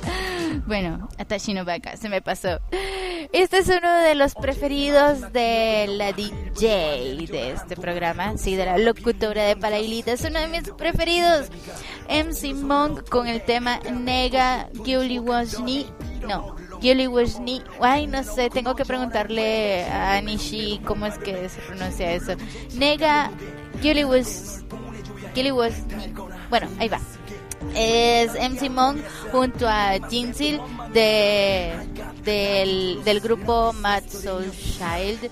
[0.66, 2.60] Bueno, Atashi no vaca, se me pasó.
[3.32, 8.78] Este es uno de los preferidos de la DJ de este programa, sí, de la
[8.78, 10.12] locutora de Parailita.
[10.12, 11.48] Es uno de mis preferidos.
[12.08, 15.20] MC Monk con el tema Nega Gyuli.
[16.26, 17.62] No, Gyuli Washni.
[17.80, 22.32] Ay, no sé, tengo que preguntarle a Nishi cómo es que se pronuncia eso.
[22.74, 23.30] Nega
[23.82, 24.64] Gyuli Was.
[25.34, 25.77] Gyuli Washni.
[28.50, 29.00] MC Monk
[29.32, 30.60] junto a Jinsil
[30.92, 31.72] de,
[32.24, 35.30] del, del grupo Mad Soul Child.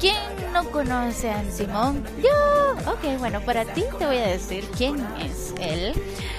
[0.00, 0.16] ¿Quién
[0.52, 2.04] no conoce a MC Monk?
[2.22, 2.92] Yo.
[2.92, 5.92] Ok, bueno, para ti te voy a decir quién es él.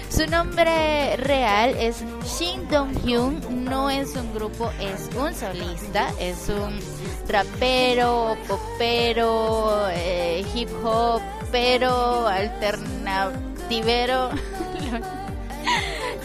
[0.10, 3.66] Su nombre real es Shin Dong Hyun.
[3.66, 6.10] No es un grupo, es un solista.
[6.20, 6.80] Es un
[7.28, 14.30] rapero, popero, eh, hip hop, pero alternativero.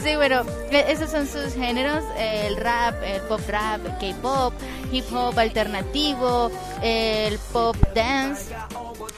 [0.03, 4.55] Sí, bueno, e- esos son sus géneros, el rap, el pop rap, K-pop,
[4.91, 6.51] hip hop alternativo,
[6.83, 8.55] el pop dance.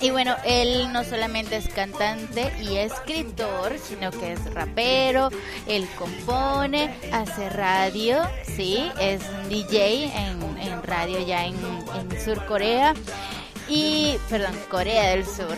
[0.01, 5.29] Y bueno, él no solamente es cantante y escritor, sino que es rapero,
[5.69, 11.55] él compone, hace radio, sí, es un DJ en, radio ya en,
[12.25, 12.95] Sur Corea
[13.69, 15.57] y, perdón, Corea del Sur.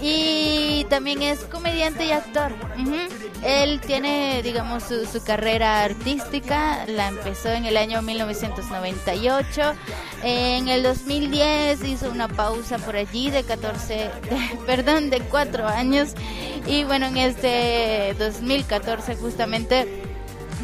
[0.00, 2.52] Y también es comediante y actor.
[3.44, 9.74] Él tiene, digamos, su, carrera artística, la empezó en el año 1998.
[10.22, 14.10] En el 2010 hizo una pausa por allí de 14, de-
[14.66, 16.10] perdón, de 4 años.
[16.66, 20.02] Y bueno, en este 2014 justamente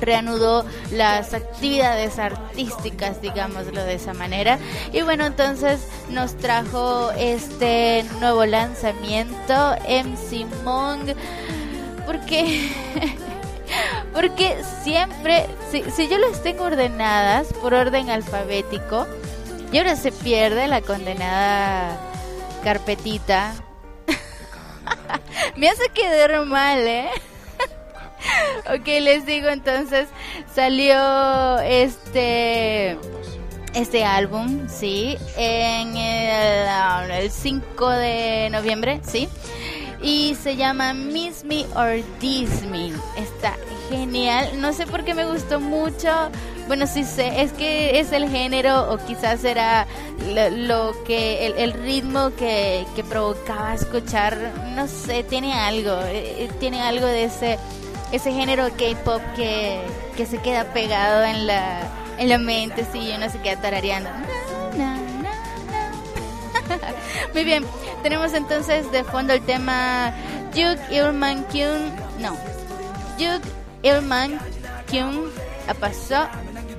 [0.01, 4.59] reanudó las actividades artísticas, digámoslo de esa manera.
[4.93, 11.15] Y bueno, entonces nos trajo este nuevo lanzamiento, MC Mong,
[12.07, 12.71] porque...
[14.13, 19.07] Porque siempre, si, si yo las tengo ordenadas por orden alfabético,
[19.73, 21.99] y ahora se pierde la condenada
[22.63, 23.55] carpetita,
[25.57, 27.09] me hace quedar mal, ¿eh?
[28.69, 30.09] Ok, les digo entonces,
[30.55, 32.99] salió este
[33.75, 39.29] este álbum, sí, en el, ah, el 5 de noviembre, sí,
[40.03, 42.93] y se llama Miss Me or Diss Me.
[43.17, 43.57] Está
[43.89, 46.09] genial, no sé por qué me gustó mucho.
[46.67, 49.87] Bueno, sí sé, es que es el género o quizás era
[50.53, 54.39] lo, que el, ritmo que, que provocaba escuchar,
[54.77, 57.59] no sé, tiene algo, eh, tiene algo de ese
[58.13, 59.81] ese género K-pop que,
[60.17, 61.81] que se queda pegado en la,
[62.19, 64.11] en la mente, sí, uno se queda tarareando.
[67.35, 67.65] Muy bien,
[68.03, 70.15] tenemos entonces de fondo el tema
[70.55, 72.37] Juk Ilman Kyun, no,
[73.19, 73.43] Juk
[73.83, 74.39] Ilman
[74.91, 75.31] Kyun
[75.81, 76.27] pasó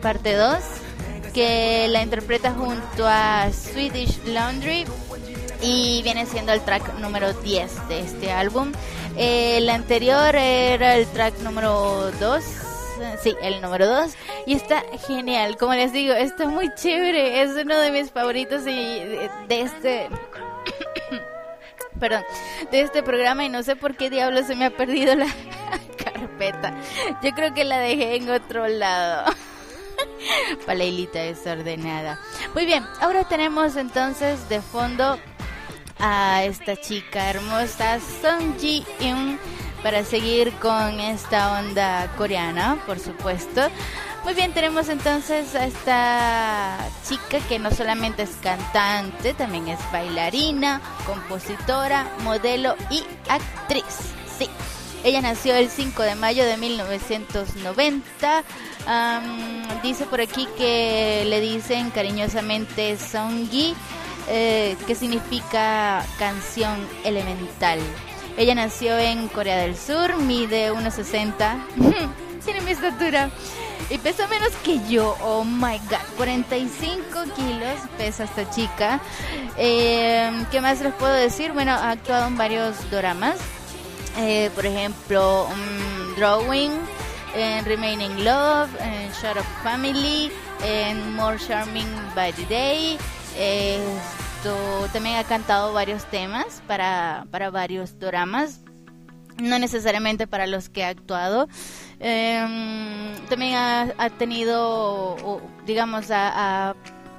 [0.02, 0.58] parte 2,
[1.34, 4.86] que la interpreta junto a Swedish Laundry
[5.62, 8.72] y viene siendo el track número 10 de este álbum.
[9.18, 12.44] El anterior era el track número 2.
[13.22, 14.14] Sí, el número 2.
[14.46, 15.58] Y está genial.
[15.58, 17.42] Como les digo, está muy chévere.
[17.42, 19.00] Es uno de mis favoritos y
[19.48, 20.10] de, este.
[22.00, 22.24] Perdón,
[22.72, 23.46] de este programa.
[23.46, 25.28] Y no sé por qué diablos se me ha perdido la
[26.04, 26.76] carpeta.
[27.22, 29.34] Yo creo que la dejé en otro lado.
[30.66, 32.20] Paleilita desordenada.
[32.54, 35.18] Muy bien, ahora tenemos entonces de fondo
[36.00, 39.40] a esta chica hermosa Song Ji Eun
[39.84, 43.62] para seguir con esta onda coreana, por supuesto.
[44.24, 50.82] Muy bien, tenemos entonces a esta chica que no solamente es cantante, también es bailarina,
[51.06, 53.84] compositora, modelo y actriz.
[54.40, 54.50] Sí.
[55.04, 58.44] Ella nació el 5 de mayo de 1990.
[58.86, 63.76] Am, dice por aquí que le dicen cariñosamente Songi,
[64.30, 67.80] eh, que significa canción elemental.
[68.38, 71.58] Ella nació en Corea del Sur, mide 1,60.
[72.46, 73.30] Tiene mi estatura.
[73.90, 75.16] Y pesa menos que yo.
[75.22, 76.00] Oh my god.
[76.18, 77.06] 45
[77.36, 79.00] kilos pesa esta chica.
[79.58, 81.52] Eh, ¿Qué más les puedo decir?
[81.52, 83.38] Bueno, ha actuado en varios doramas.
[84.18, 86.72] Eh, por ejemplo, um, Drawing,
[87.66, 90.32] Remaining Love, en Shut Family,
[90.64, 92.98] en More Charming by the Day.
[94.92, 98.62] También ha cantado varios temas para, para varios dramas,
[99.42, 101.48] no necesariamente para los que ha actuado.
[102.00, 106.76] Em, también ha, ha tenido, o, digamos, ha, ha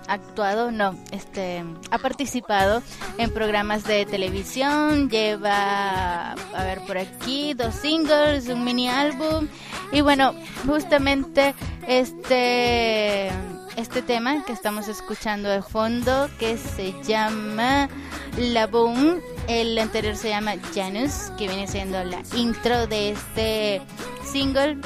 [0.08, 2.82] actuado, no, este, ha participado
[3.18, 9.48] en programas de televisión, lleva, a ver por aquí, dos singles, un mini álbum
[9.92, 10.34] y bueno,
[10.66, 11.54] justamente
[11.86, 13.30] este,
[13.76, 17.88] este tema que estamos escuchando de fondo que se llama
[18.36, 23.82] La Boom, el anterior se llama Janus, que viene siendo la intro de este
[24.24, 24.78] single,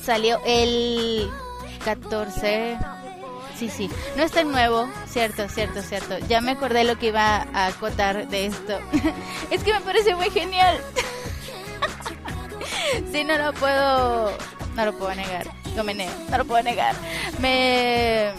[0.00, 1.28] salió el
[1.84, 2.78] 14
[3.60, 3.90] Sí, sí.
[4.16, 6.16] No es tan nuevo, cierto, cierto, cierto.
[6.28, 8.78] Ya me acordé lo que iba a acotar de esto.
[9.50, 10.80] es que me parece muy genial.
[13.12, 14.32] sí, no lo puedo,
[14.74, 15.46] no lo puedo negar.
[15.76, 16.94] No me nego, no lo puedo negar.
[17.40, 18.32] Me,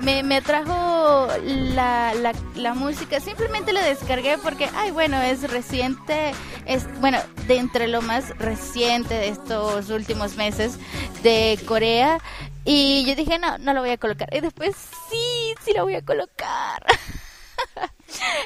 [0.00, 3.20] me, me atrajo la, la, la música.
[3.20, 6.32] Simplemente la descargué porque, ay, bueno, es reciente.
[6.66, 10.78] Es, bueno, de entre lo más reciente de estos últimos meses
[11.22, 12.18] de Corea.
[12.64, 14.28] Y yo dije, no, no lo voy a colocar.
[14.32, 14.74] Y después,
[15.10, 16.84] sí, sí lo voy a colocar.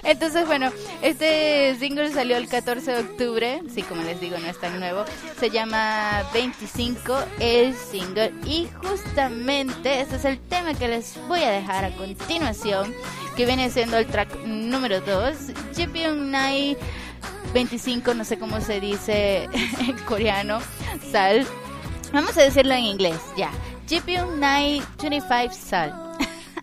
[0.03, 0.71] Entonces, bueno,
[1.03, 3.63] este single salió el 14 de octubre.
[3.73, 5.05] Sí, como les digo, no es tan nuevo.
[5.39, 8.33] Se llama 25, el single.
[8.45, 12.95] Y justamente este es el tema que les voy a dejar a continuación.
[13.37, 15.37] Que viene siendo el track número 2.
[15.75, 16.77] Jepion Nai
[17.53, 19.49] 25, no sé cómo se dice
[19.81, 20.61] en coreano.
[21.11, 21.47] Sal.
[22.13, 23.51] Vamos a decirlo en inglés, ya.
[23.89, 26.06] Jepion Nai 25 Sal.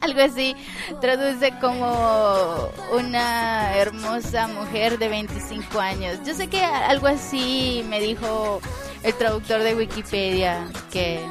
[0.04, 0.54] Algo así
[0.99, 6.20] traduce como una hermosa mujer de 25 años.
[6.26, 8.60] Yo sé que algo así me dijo
[9.01, 11.22] el traductor de Wikipedia que,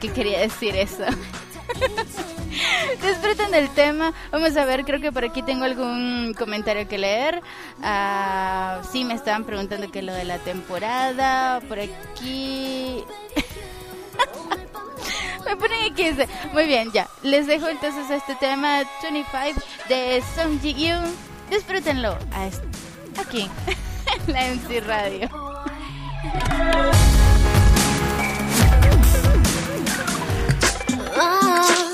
[0.00, 1.04] que quería decir eso.
[3.00, 4.12] Disfruten del tema.
[4.32, 7.40] Vamos a ver, creo que por aquí tengo algún comentario que leer.
[7.80, 11.60] Ah, sí, me estaban preguntando qué es lo de la temporada.
[11.68, 13.04] Por aquí.
[15.44, 16.02] me ponen aquí.
[16.02, 16.28] ese.
[16.52, 17.08] Muy bien, ya.
[17.22, 21.14] Les dejo entonces este tema 25 de Song Ji Yoon.
[21.50, 22.16] Disfrútenlo
[23.18, 23.50] aquí
[24.26, 25.28] en la MC Radio.
[31.20, 31.89] 요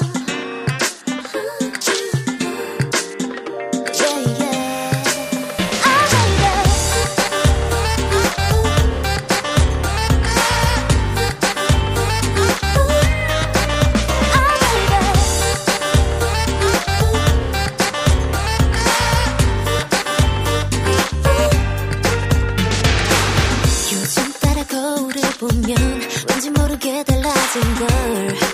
[27.57, 28.45] messenger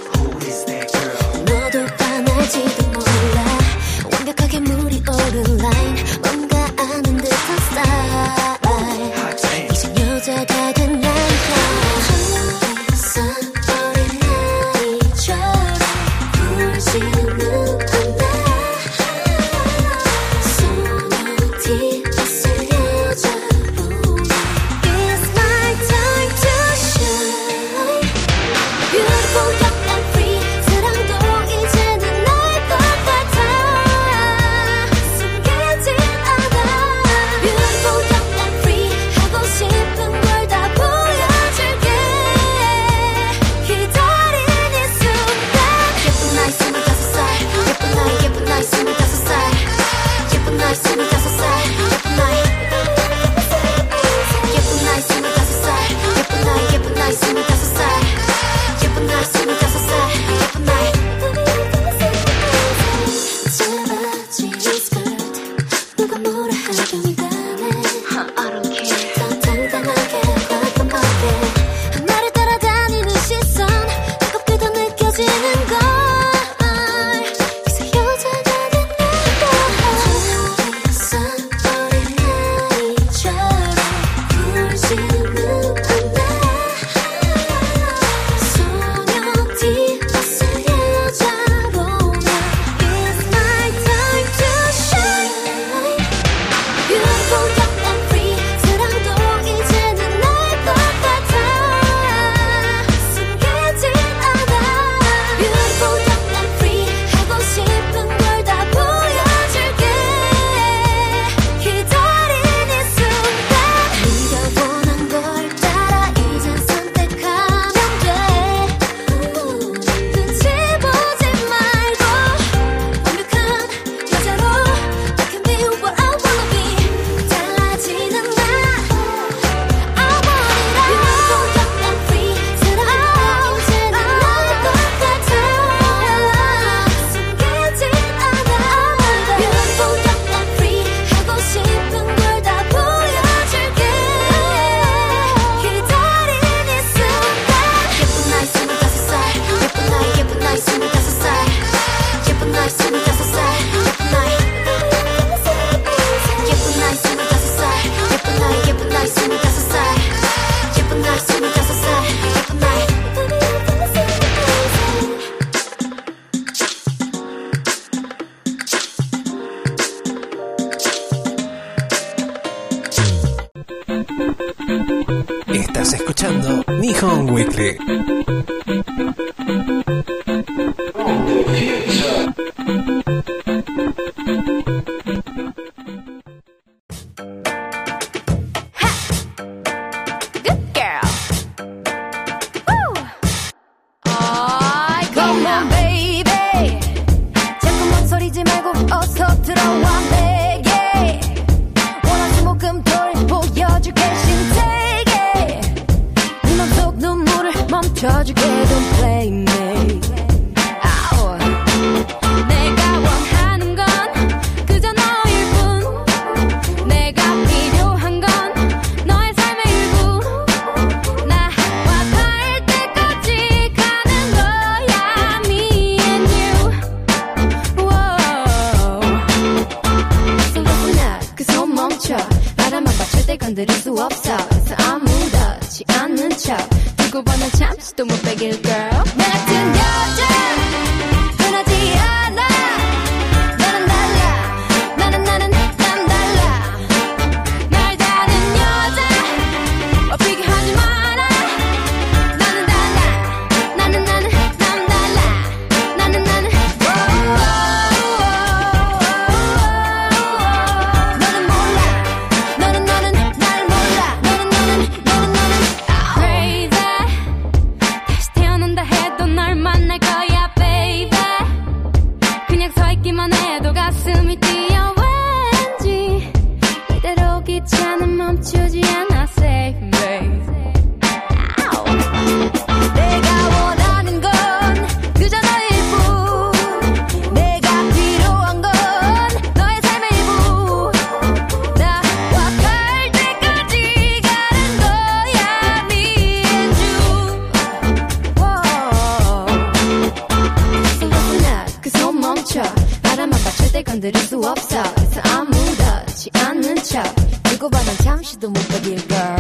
[308.73, 309.32] with your girl.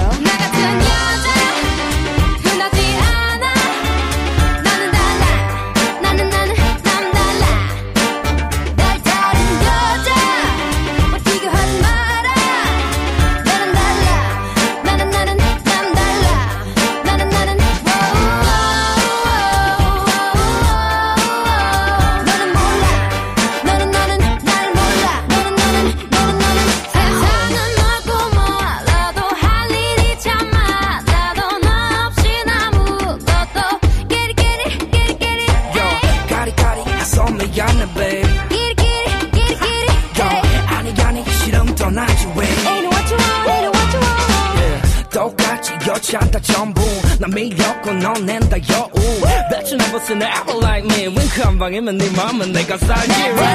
[51.63, 53.52] 방에 맨 네 맘은 내가 산 기라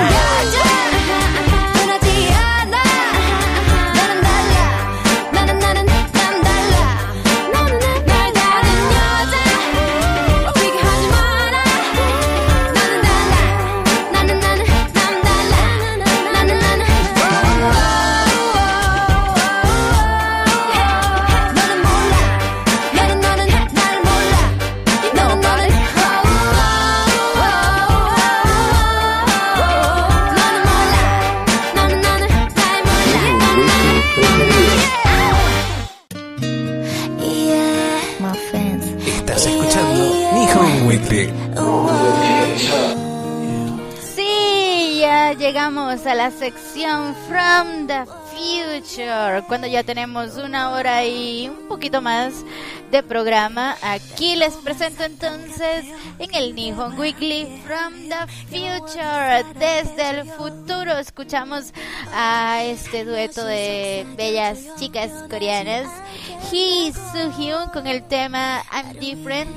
[49.58, 52.32] cuando ya tenemos una hora y un poquito más
[52.92, 53.76] de programa.
[53.82, 55.84] Aquí les presento entonces
[56.20, 59.44] en el Nihon Weekly From the Future.
[59.58, 61.74] Desde el futuro escuchamos
[62.14, 65.88] a este dueto de bellas chicas coreanas.
[66.52, 69.50] Hee Soo Hyun con el tema I'm Different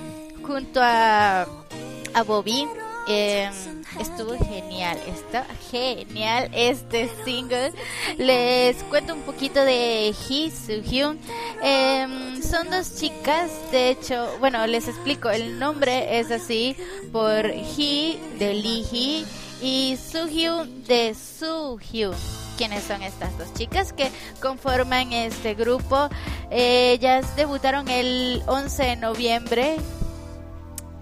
[0.43, 2.67] junto a, a Bobby.
[3.07, 7.73] Em, Estuvo genial, está genial este single.
[8.19, 11.19] Les cuento un poquito de Hee Soo Hyun.
[11.63, 16.77] Em, son dos chicas, de hecho, bueno, les explico, el nombre es así
[17.13, 19.27] por Hee de Lee Hee
[19.61, 22.15] y Soo Hyun de Soo Hyun
[22.57, 24.11] quiénes son estas dos chicas que
[24.43, 26.11] conforman este grupo.
[26.51, 29.77] Ellas debutaron el 11 de noviembre.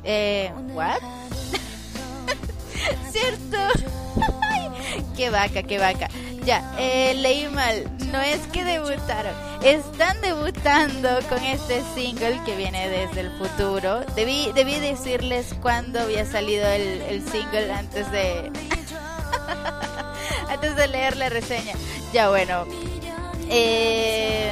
[0.05, 1.01] Eh, ¿What?
[3.13, 3.59] ¿Cierto?
[5.17, 6.09] ¡Qué vaca, qué vaca!
[6.45, 7.85] Ya, eh, leí mal.
[8.11, 9.35] No es que debutaron.
[9.63, 14.01] Están debutando con este single que viene desde el futuro.
[14.17, 18.51] Debí, debí decirles cuándo había salido el, el single antes de...
[20.49, 21.75] antes de leer la reseña.
[22.15, 22.65] Ya bueno,
[23.51, 24.51] eh,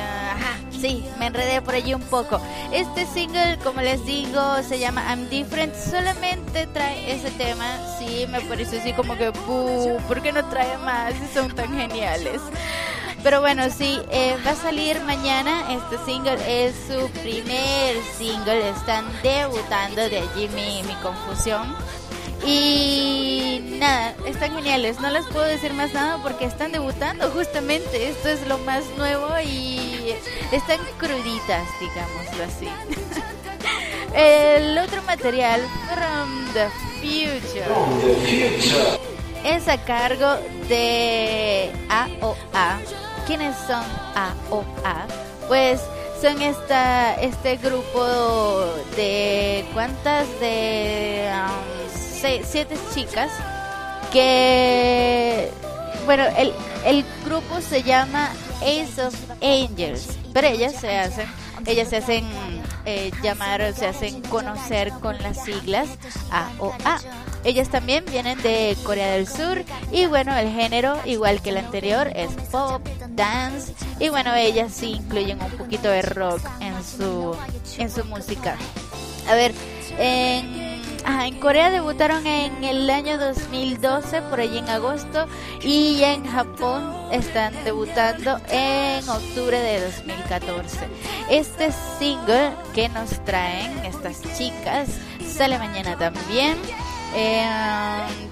[0.80, 2.40] sí, me enredé por allí un poco.
[2.72, 5.74] Este single, como les digo, se llama I'm Different.
[5.74, 7.66] Solamente trae ese tema.
[7.98, 12.40] Sí, me parece así como que, "Buh, ¿por qué no trae más son tan geniales?
[13.22, 15.72] Pero bueno, sí, eh, va a salir mañana.
[15.72, 18.68] Este single es su primer single.
[18.70, 21.74] Están debutando, de allí mi, mi confusión.
[22.44, 25.00] Y nada, están geniales.
[25.00, 28.08] No les puedo decir más nada porque están debutando justamente.
[28.08, 30.14] Esto es lo más nuevo y
[30.52, 32.68] están cruditas, digámoslo así.
[34.14, 35.60] El otro material,
[35.92, 36.68] From the
[37.00, 37.66] Future,
[39.44, 40.38] es a cargo
[40.68, 42.78] de AOA.
[43.26, 43.84] ¿Quiénes son
[44.14, 45.06] AOA?
[45.48, 45.80] Pues
[46.20, 48.04] son esta, este grupo
[48.96, 53.30] de cuántas de um, siete chicas
[54.12, 55.50] que
[56.06, 56.52] bueno el,
[56.84, 58.30] el grupo se llama
[58.62, 61.26] Ace of Angels pero ellas se hacen
[61.66, 62.24] ellas se hacen
[62.84, 65.88] eh, llamar se hacen conocer con las siglas
[66.30, 67.00] AOA
[67.46, 69.62] ellas también vienen de Corea del Sur
[69.92, 74.92] y bueno, el género, igual que el anterior, es pop, dance y bueno, ellas sí
[74.92, 77.36] incluyen un poquito de rock en su,
[77.78, 78.56] en su música.
[79.28, 79.52] A ver,
[79.98, 85.26] en, ajá, Corea debutaron en el año 2012, por allí en agosto,
[85.62, 90.78] y en Japón están debutando en octubre de 2014.
[91.30, 94.88] Este single que nos traen estas chicas
[95.26, 96.56] sale mañana también.
[97.14, 97.46] Eh,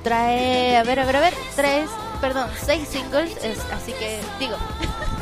[0.03, 1.89] trae, a ver, a ver, a ver, tres,
[2.21, 4.57] perdón, seis singles, es, así que digo,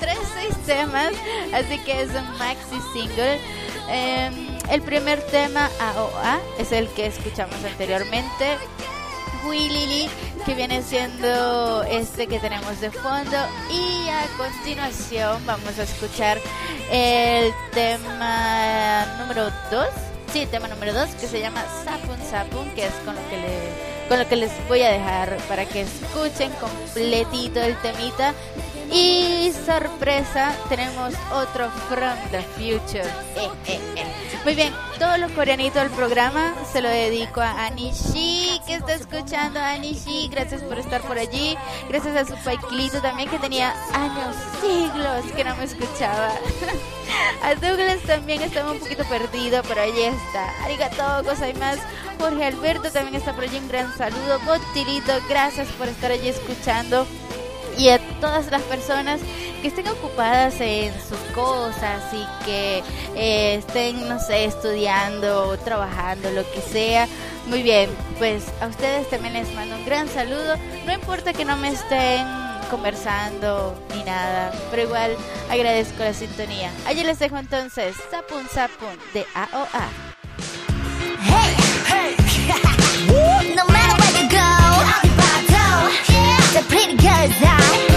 [0.00, 1.12] tres, seis temas,
[1.52, 3.38] así que es un maxi single.
[3.88, 4.30] Eh,
[4.70, 8.58] el primer tema, AOA, es el que escuchamos anteriormente.
[9.48, 10.08] Lily,
[10.44, 13.36] que viene siendo este que tenemos de fondo.
[13.70, 16.38] Y a continuación vamos a escuchar
[16.90, 19.86] el tema número 2.
[20.32, 24.08] Sí, tema número 2 que se llama Sapun Sapun, que es con lo que, le,
[24.08, 28.34] con lo que les voy a dejar para que escuchen completito el temita.
[28.92, 33.08] Y sorpresa, tenemos otro From the Future.
[33.36, 34.04] Eh, eh, eh.
[34.44, 39.60] Muy bien, todo lo coreanito del programa se lo dedico a Anishi, que está escuchando
[39.60, 40.28] Anishi.
[40.28, 41.56] Gracias por estar por allí.
[41.88, 46.32] Gracias a su paikilito también, que tenía años, siglos que no me escuchaba.
[47.42, 50.48] A Douglas también estaba un poquito perdido, pero allí está.
[50.64, 51.22] Arigato,
[51.58, 51.78] más
[52.18, 53.58] Jorge Alberto también está por allí.
[53.58, 54.38] Un gran saludo.
[54.40, 57.06] Botilito, gracias por estar allí escuchando
[57.78, 59.20] y a todas las personas
[59.62, 62.82] que estén ocupadas en sus cosas y que
[63.14, 67.06] eh, estén, no sé, estudiando, trabajando, lo que sea.
[67.46, 70.56] Muy bien, pues a ustedes también les mando un gran saludo.
[70.86, 72.26] No importa que no me estén
[72.70, 75.16] conversando ni nada, pero igual
[75.50, 76.70] agradezco la sintonía.
[76.86, 79.88] Allí les dejo entonces Sapun Sapun de AOA.
[83.56, 83.79] No matter
[86.52, 87.89] The pretty girls are.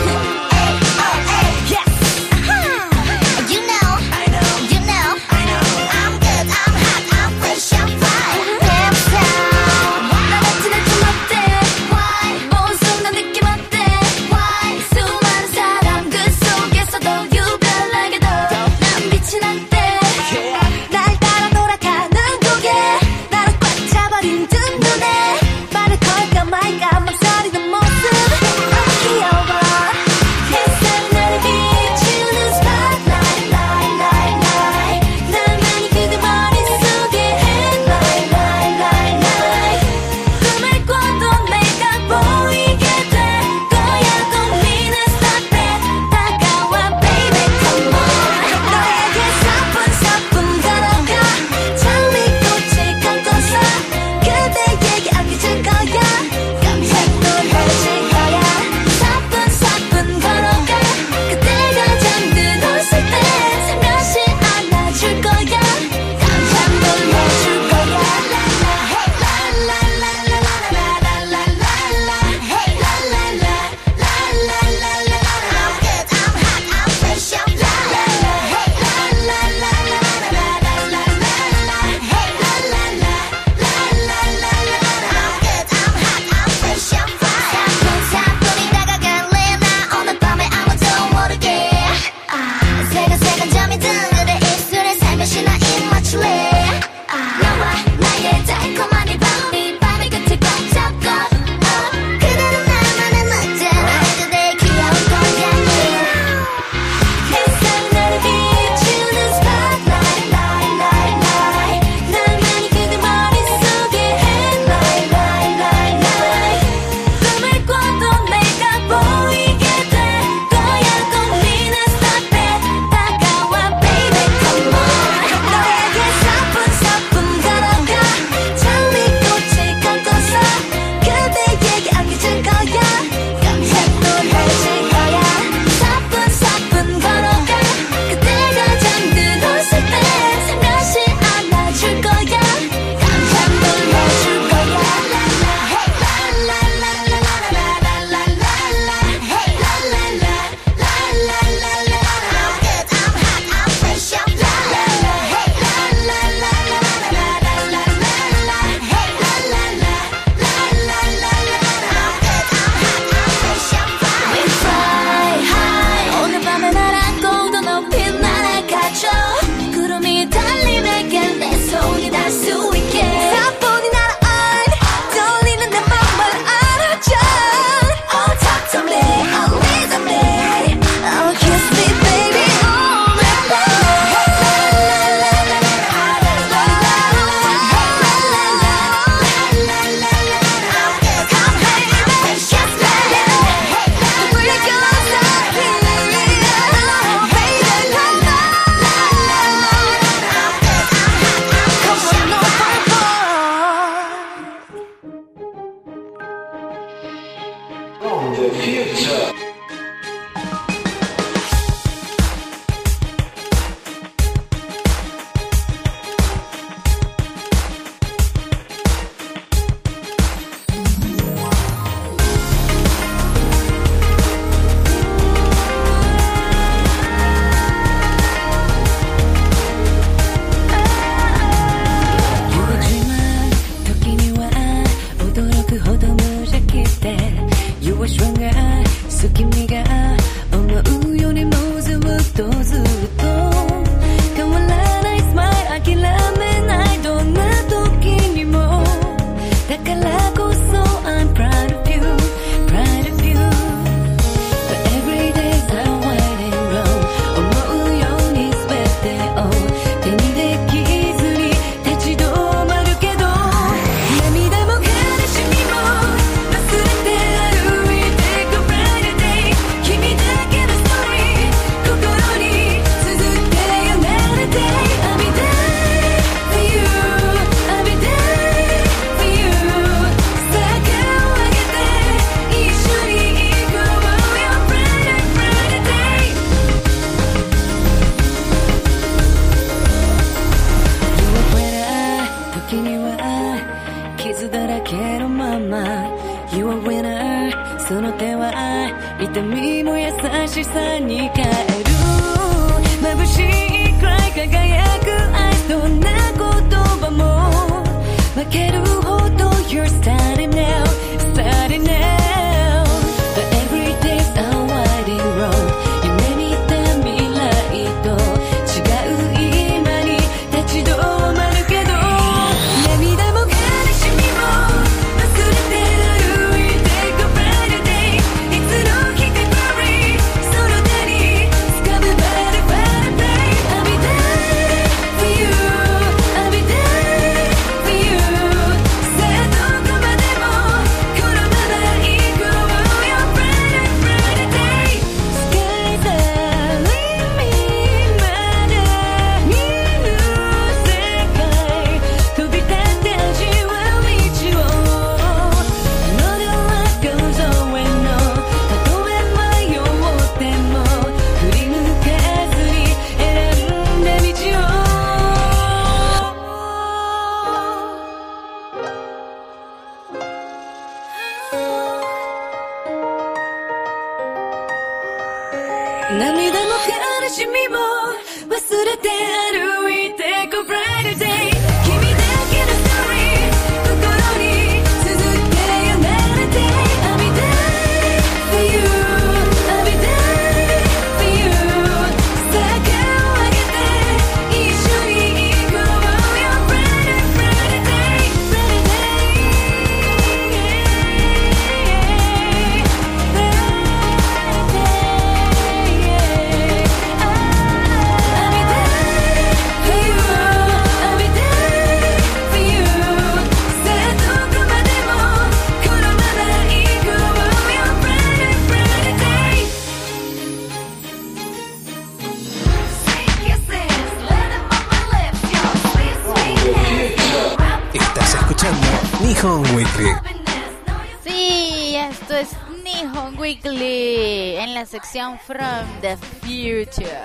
[435.15, 437.19] En la sección From the Future.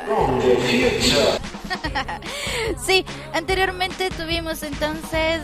[2.87, 5.43] sí, anteriormente tuvimos entonces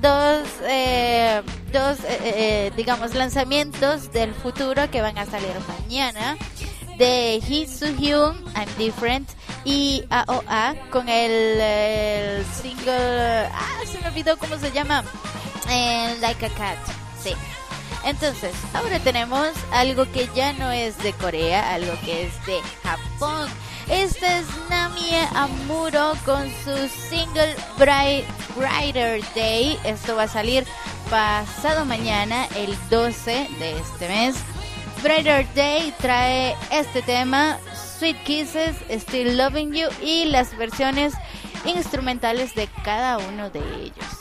[0.00, 1.42] dos, eh,
[1.72, 6.36] dos eh, eh, digamos, lanzamientos del futuro que van a salir mañana
[6.98, 9.28] de Hee Soo Hyun, I'm Different
[9.64, 15.04] y AOA con el, single, ah, se me olvidó cómo se llama,
[15.68, 16.95] Eh, Like a Cat.
[18.06, 23.48] Entonces, ahora tenemos algo que ya no es de Corea, algo que es de Japón.
[23.88, 28.24] Este es Namie Amuro con su single Bright,
[28.56, 29.76] Brighter Day.
[29.82, 30.64] Esto va a salir
[31.10, 34.36] pasado mañana, el 12 de este mes.
[35.02, 37.58] Brighter Day trae este tema,
[37.98, 41.12] Sweet Kisses, Still Loving You y las versiones
[41.64, 44.15] instrumentales de cada uno de ellos.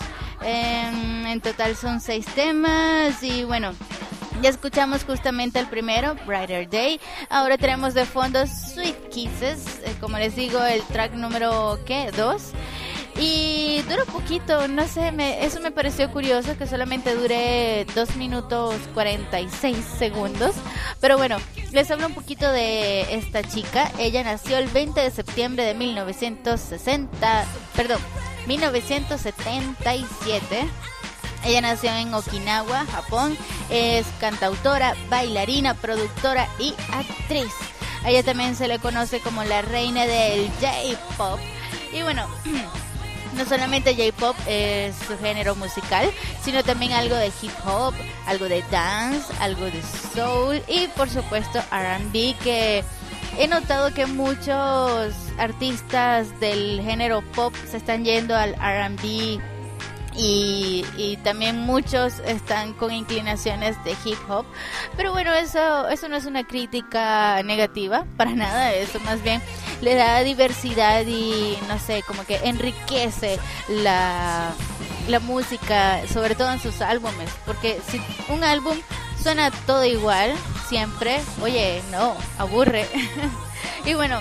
[0.46, 3.72] Em, en total son seis temas y bueno,
[4.44, 7.00] ya escuchamos justamente el primero, Brighter Day.
[7.30, 12.12] Ahora tenemos de fondo Sweet Kisses, eh, como les digo, el track número ¿qué?
[12.16, 12.52] Dos.
[13.18, 18.18] Y dura un poquito, no sé, me, eso me pareció curioso que solamente dure 2
[18.18, 20.54] minutos 46 segundos.
[21.00, 21.38] Pero bueno,
[21.72, 23.90] les hablo un poquito de esta chica.
[23.98, 27.46] Ella nació el 20 de septiembre de 1960,
[27.76, 28.00] perdón,
[28.48, 30.68] 1977.
[31.46, 33.38] Ella nació en Okinawa, Japón.
[33.70, 37.54] Es cantautora, bailarina, productora y actriz.
[38.04, 41.40] A ella también se le conoce como la reina del J-pop.
[41.92, 42.28] Y bueno,
[43.36, 46.12] no solamente J-pop es su género musical,
[46.44, 47.94] sino también algo de hip hop,
[48.28, 49.82] algo de dance, algo de
[50.14, 52.84] soul y por supuesto RB que
[53.38, 59.40] he notado que muchos artistas del género pop se están yendo al RB
[60.18, 64.46] y, y también muchos están con inclinaciones de hip hop.
[64.96, 69.42] Pero bueno, eso, eso no es una crítica negativa, para nada, eso más bien
[69.82, 74.54] le da diversidad y no sé, como que enriquece la,
[75.10, 78.78] la música, sobre todo en sus álbumes, porque si un álbum
[79.22, 80.34] suena todo igual,
[80.68, 82.88] siempre, oye, no, aburre.
[83.86, 84.20] y bueno,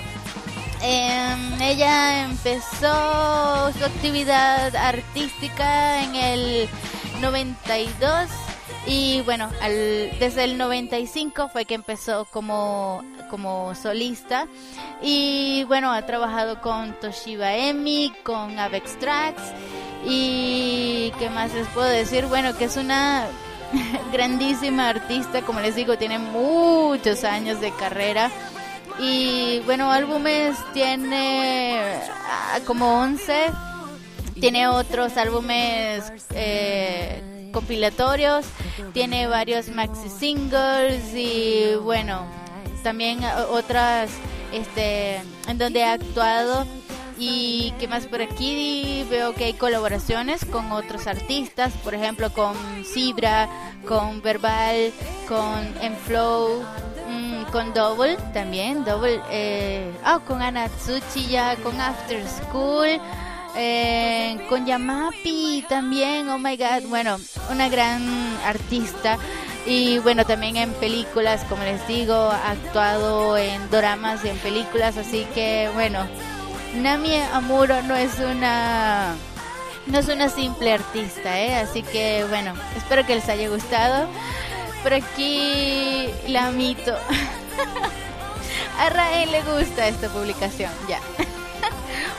[0.81, 6.69] eh, ella empezó su actividad artística en el
[7.21, 8.29] 92
[8.87, 9.71] y bueno, al,
[10.19, 14.47] desde el 95 fue que empezó como, como solista.
[15.01, 19.41] Y bueno, ha trabajado con Toshiba Emi, con Avex Tracks
[20.05, 23.27] y qué más les puedo decir, bueno, que es una
[24.11, 28.31] grandísima artista, como les digo, tiene muchos años de carrera.
[28.99, 31.79] Y bueno, álbumes tiene
[32.27, 33.51] ah, como 11.
[34.39, 38.45] Tiene otros álbumes eh, compilatorios.
[38.93, 41.13] Tiene varios maxi singles.
[41.13, 42.25] Y bueno,
[42.83, 43.19] también
[43.51, 44.11] otras
[44.53, 45.17] este,
[45.47, 46.65] en donde ha actuado.
[47.17, 52.55] Y que más por aquí veo que hay colaboraciones con otros artistas, por ejemplo con
[52.83, 53.47] Zebra,
[53.87, 54.91] con Verbal,
[55.27, 56.61] con Enflow,
[57.09, 62.99] mm, con Double también, Double, eh, ah, con Anatsuchi ya, con After School,
[63.55, 67.17] eh, con Yamapi también, oh my god, bueno,
[67.49, 68.03] una gran
[68.43, 69.17] artista.
[69.65, 74.97] Y bueno, también en películas, como les digo, ha actuado en doramas y en películas,
[74.97, 76.05] así que bueno,
[76.75, 79.15] Nami Amuro no es una
[79.87, 81.55] no es una simple artista, ¿eh?
[81.55, 84.07] así que bueno, espero que les haya gustado.
[84.83, 86.95] Por aquí la mito.
[88.79, 90.99] A Rael le gusta esta publicación, ya.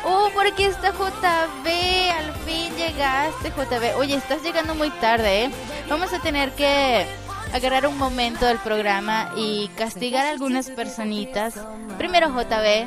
[0.09, 3.99] Oh, por aquí está JB, al fin llegaste JB.
[3.99, 5.51] Oye, estás llegando muy tarde, ¿eh?
[5.89, 7.05] Vamos a tener que
[7.53, 11.55] agarrar un momento del programa y castigar a algunas personitas.
[11.99, 12.87] Primero JB.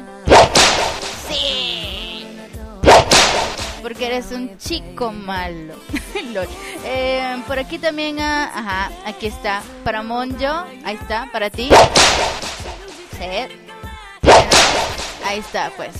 [1.30, 2.26] Sí.
[3.81, 5.76] Porque eres un chico malo.
[6.85, 9.61] Eh, por aquí también, ah, ajá, aquí está.
[9.84, 11.69] Para Monjo, ahí está, para ti.
[13.18, 13.60] Sí.
[15.26, 15.93] Ahí está, pues.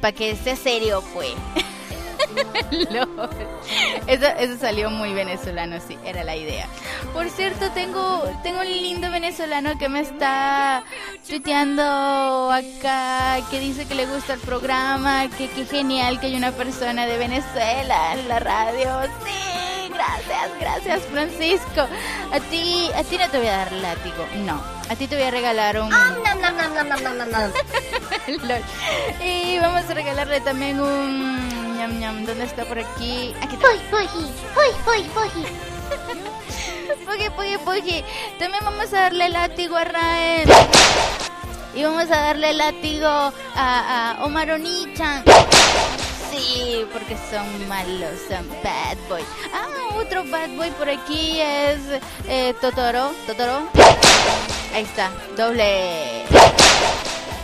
[0.00, 1.32] Para que esté serio, pues.
[4.06, 6.66] Eso, eso salió muy venezolano, sí, era la idea.
[7.12, 10.82] Por cierto, tengo, tengo un lindo venezolano que me está
[11.28, 16.52] tuiteando acá, que dice que le gusta el programa, que qué genial que hay una
[16.52, 19.02] persona de Venezuela en la radio.
[19.24, 21.86] Sí, gracias, gracias Francisco.
[22.32, 24.60] A ti, a ti no te voy a dar látigo, no.
[24.88, 25.90] A ti te voy a regalar un...
[29.24, 31.71] Y vamos a regalarle también un...
[31.82, 32.24] ñam, ñam.
[32.24, 33.34] ¿Dónde está por aquí?
[33.40, 33.66] Aquí está.
[33.90, 34.24] Puji,
[34.60, 35.44] uy, uy, Puji.
[37.04, 38.04] Puji, puji, puji.
[38.38, 40.48] También vamos a darle látigo a Rael.
[41.74, 45.24] Y vamos a darle látigo a, a Omar Onichan.
[46.30, 49.22] Sí, porque son malos, son bad boy.
[49.52, 51.80] Ah, otro bad boy por aquí es
[52.28, 53.12] eh, Totoro.
[53.26, 53.68] Totoro.
[54.72, 56.24] Ahí está, doble.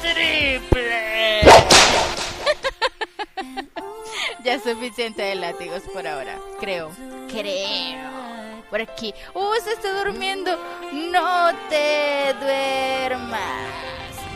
[0.00, 1.40] Triple.
[4.44, 6.90] ya es suficiente de látigos por ahora, creo.
[7.28, 8.18] Creo.
[8.70, 9.14] Por aquí.
[9.34, 10.58] ¡Uh, se está durmiendo!
[10.92, 13.40] ¡No te duermas!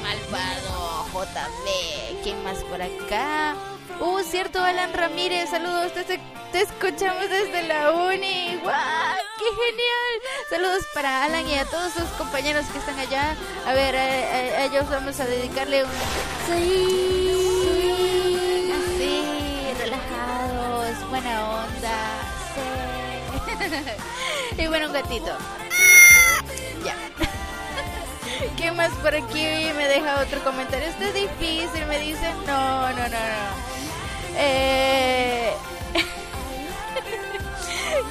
[0.03, 2.23] Malvado JB.
[2.23, 3.55] ¿Quién más por acá?
[4.01, 5.51] ¡Uh, cierto, Alan Ramírez!
[5.51, 6.19] Saludos, te,
[6.51, 8.59] te escuchamos desde la uni.
[8.63, 9.17] ¡Guau!
[9.39, 10.23] ¡Qué genial!
[10.49, 13.37] Saludos para Alan y a todos sus compañeros que están allá.
[13.67, 15.91] A ver, a, ellos vamos a dedicarle un...
[16.47, 17.52] Sí.
[21.12, 21.98] Buena onda.
[22.55, 22.62] Sí.
[24.62, 25.36] y bueno, un gatito.
[26.82, 26.97] Ya.
[28.56, 29.44] ¿Qué más por aquí?
[29.76, 30.89] Me deja otro comentario.
[30.89, 32.34] Esto es difícil, me dicen.
[32.47, 33.44] No, no, no, no.
[34.39, 35.32] Eh...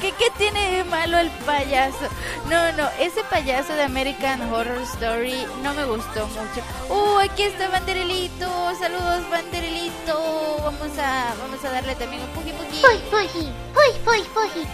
[0.02, 2.10] ¿Qué, ¿Qué tiene de malo el payaso?
[2.50, 6.62] No, no, ese payaso de American Horror Story no me gustó mucho.
[6.90, 8.48] ¡Uh, aquí está Banderelito!
[8.80, 10.58] ¡Saludos, Banderelito!
[10.64, 12.82] Vamos a, vamos a darle también un puji puji.
[14.34, 14.68] Puji.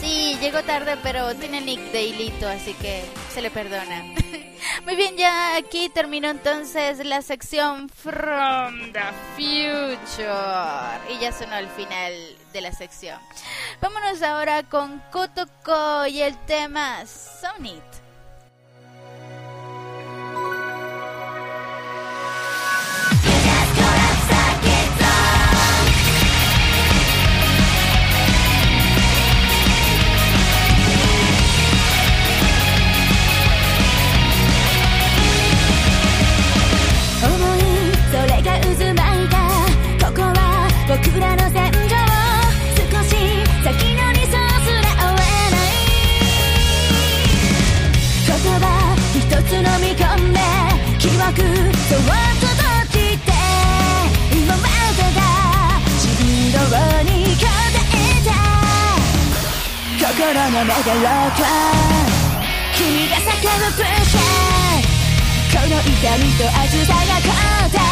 [0.00, 4.02] Sí, llegó tarde, pero tiene nick de hilito, así que se le perdona.
[4.84, 9.00] Muy bien, ya aquí terminó entonces la sección From the
[9.36, 10.28] Future.
[11.08, 12.12] Y ya sonó el final
[12.52, 13.18] de la sección.
[13.80, 18.01] Vámonos ahora con Kotoko y el tema Sonit.
[60.12, 61.40] 心のメガロック
[62.76, 64.84] 君が叫ぶプッシャー。
[65.50, 67.32] この痛みと熱さが答
[67.66, 67.91] え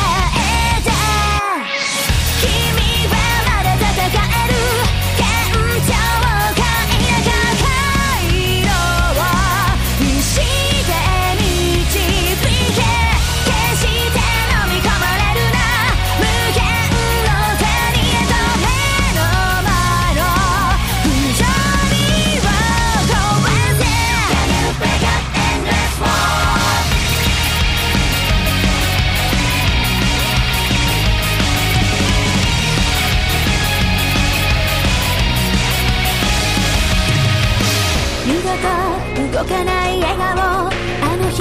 [39.40, 41.40] 動かない笑顔あの日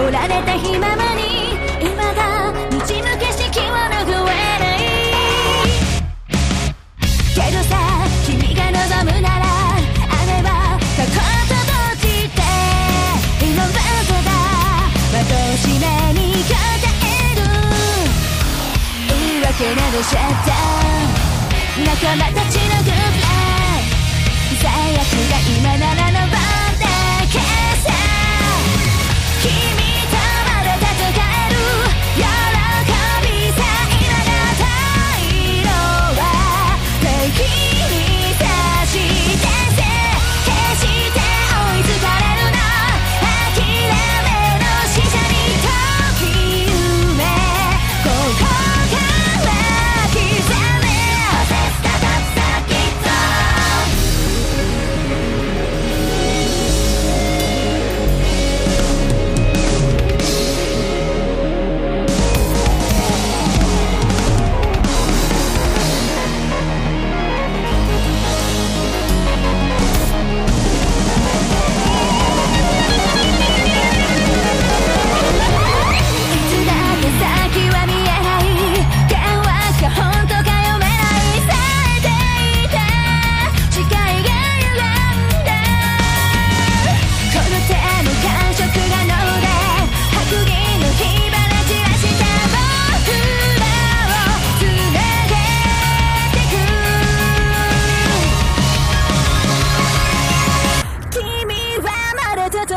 [0.00, 1.20] 折られた日ままに
[1.78, 4.80] 未だ道向け式を拭えない
[7.34, 7.76] けどさ
[8.24, 10.48] 君が望むならあれば
[10.96, 12.40] 過去と閉じて
[13.44, 13.68] 今は
[14.08, 14.32] ただ
[15.12, 15.84] 窓しめ
[16.14, 16.56] に答
[17.04, 17.44] える
[19.06, 20.56] 言い訳などしちゃった
[21.84, 23.28] 仲間たちのグッラ
[24.62, 24.64] 最
[24.96, 26.23] 悪が今ならの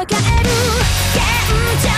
[0.06, 0.50] と変える。
[1.16, 1.97] 現状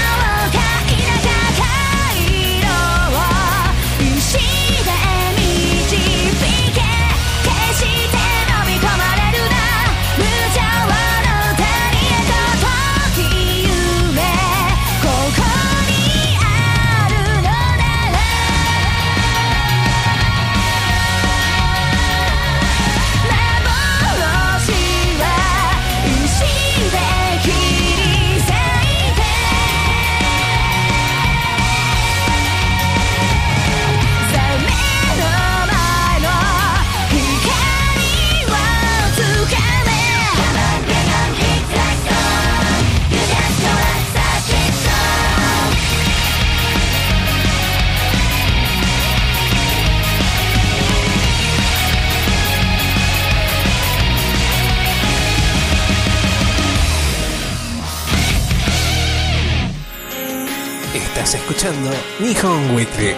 [62.29, 63.15] Nihon Weekly.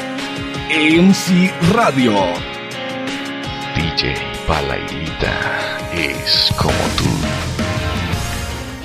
[0.70, 2.16] MC Radio.
[3.76, 4.16] DJ
[4.48, 5.34] Palailita
[5.94, 7.10] es como tú.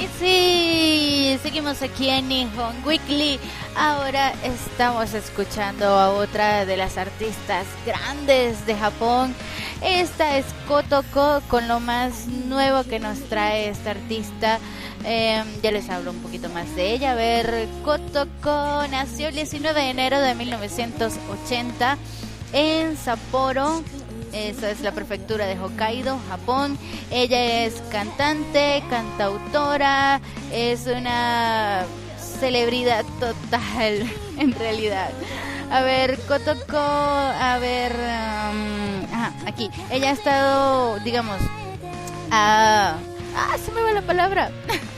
[0.02, 3.38] Y sí, seguimos aquí en Nihon Weekly.
[3.76, 9.32] Ahora estamos escuchando a otra de las artistas grandes de Japón.
[9.80, 14.58] Esta es Kotoko con lo más nuevo que nos trae esta artista.
[15.08, 17.12] Eh, ya les hablo un poquito más de ella.
[17.12, 21.96] A ver, Kotoko nació el 19 de enero de 1980
[22.52, 23.84] en Sapporo.
[24.32, 26.76] Esa es la prefectura de Hokkaido, Japón.
[27.12, 30.20] Ella es cantante, cantautora,
[30.52, 31.84] es una
[32.18, 35.10] celebridad total, en realidad.
[35.70, 39.70] A ver, Kotoko, a ver, ajá, aquí.
[39.90, 41.40] Ella ha estado, digamos,
[42.32, 42.96] a...
[43.36, 44.50] Ah, se me va la palabra.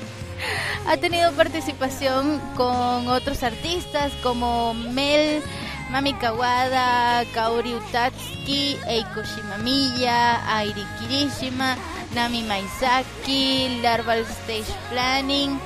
[0.86, 5.42] ha tenido participación con otros artistas como Mel,
[5.90, 11.76] Mami Kawada, Kaori Utatsuki, Eiko Shimamiya, Airi Kirishima,
[12.14, 15.58] Nami Maizaki, Larval Stage Planning,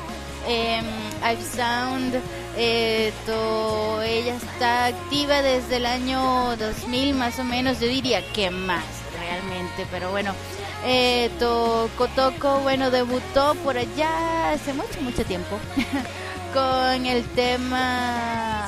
[0.48, 0.82] eh,
[1.24, 2.14] I've Sound.
[2.54, 8.50] eh, to- ella está activa desde el año 2000 más o menos, yo diría que
[8.50, 8.84] más
[9.22, 10.34] realmente, pero bueno.
[10.84, 15.58] Eh, to Kotoko, bueno, debutó por allá hace mucho, mucho tiempo
[16.54, 18.66] con el tema.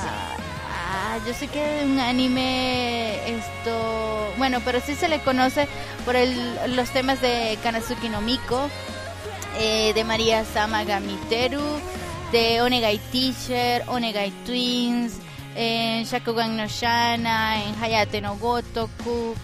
[0.71, 4.33] Ah, yo sé que un anime, esto.
[4.39, 5.67] Bueno, pero sí se le conoce
[6.05, 8.69] por el, los temas de Kanazuki no Miko,
[9.59, 11.63] eh, de María Sama Gamiteru,
[12.33, 15.15] de Onegai Teacher, Onegai Twins,
[15.57, 19.35] en Shakugan no Shana, en Hayate no Gotoku,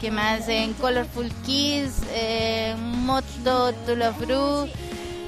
[0.00, 4.70] que más en Colorful Kiss, en Moto to Love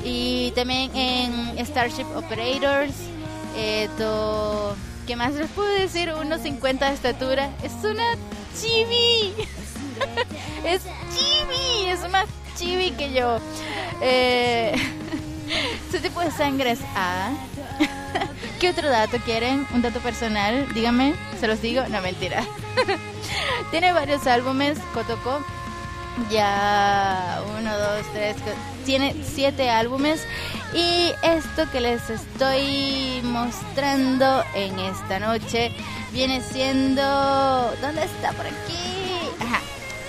[0.05, 2.95] y también en Starship Operators,
[3.57, 4.75] eh, to-
[5.07, 6.11] ¿qué más les puedo decir?
[6.13, 8.15] 1.50 de estatura, es una
[8.59, 9.35] chibi,
[10.65, 10.83] es
[11.15, 12.27] chibi, es más
[12.57, 13.39] chibi que yo.
[14.01, 14.75] Eh,
[15.91, 17.31] Su tipo de sangre es A.
[18.61, 19.67] ¿Qué otro dato quieren?
[19.73, 20.69] ¿Un dato personal?
[20.75, 21.83] Díganme, se los digo.
[21.89, 22.45] No, mentira.
[23.71, 25.43] Tiene varios álbumes, Kotoko.
[26.31, 28.37] Ya, uno, dos, tres.
[28.85, 30.27] Tiene siete álbumes.
[30.75, 35.73] Y esto que les estoy mostrando en esta noche
[36.13, 37.03] viene siendo.
[37.81, 38.33] ¿Dónde está?
[38.33, 38.77] Por aquí.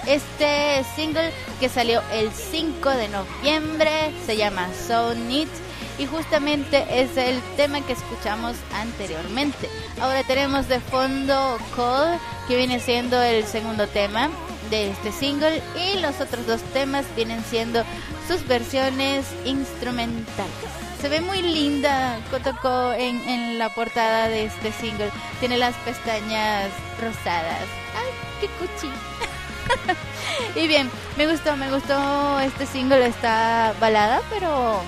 [0.08, 5.48] Este single que salió el 5 de noviembre se llama So Neat
[6.02, 9.70] y justamente es el tema que escuchamos anteriormente.
[10.02, 12.18] Ahora tenemos de fondo Call,
[12.48, 14.32] que viene siendo el segundo tema
[14.72, 17.84] de este single y los otros dos temas vienen siendo
[18.28, 20.52] sus versiones instrumentales.
[21.00, 25.12] Se ve muy linda Kotoko en, en la portada de este single.
[25.40, 27.68] Tiene las pestañas rosadas.
[27.96, 28.92] ¡Ay, qué cuchi!
[30.60, 34.82] y bien, me gustó, me gustó este single, esta balada, pero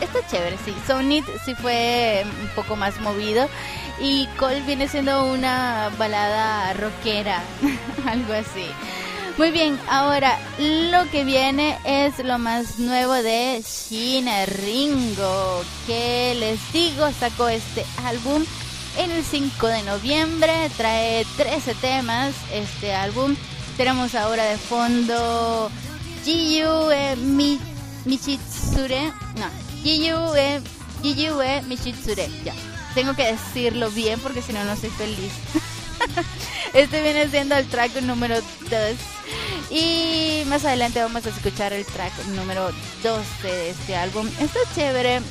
[0.00, 0.74] está chévere, sí.
[0.86, 3.48] So Neat sí fue un poco más movido
[4.00, 7.42] y Cole viene siendo una balada rockera,
[8.06, 8.66] algo así.
[9.36, 16.58] Muy bien, ahora lo que viene es lo más nuevo de Shina Ringo, que les
[16.72, 18.44] digo, sacó este álbum
[18.96, 23.36] en el 5 de noviembre, trae 13 temas este álbum.
[23.76, 25.70] Tenemos ahora de fondo
[26.24, 27.60] Jiyu e Mi-
[28.06, 29.04] Michitsure,
[29.36, 29.46] no,
[29.88, 30.60] Jiyu e,
[31.02, 32.52] Jiyu e Michitsure, ya.
[32.94, 35.32] Tengo que decirlo bien porque si no, no soy feliz.
[36.74, 38.42] Este viene siendo el track número 2.
[39.70, 42.70] Y más adelante vamos a escuchar el track número
[43.02, 44.28] 12 de este álbum.
[44.38, 45.22] Está chévere,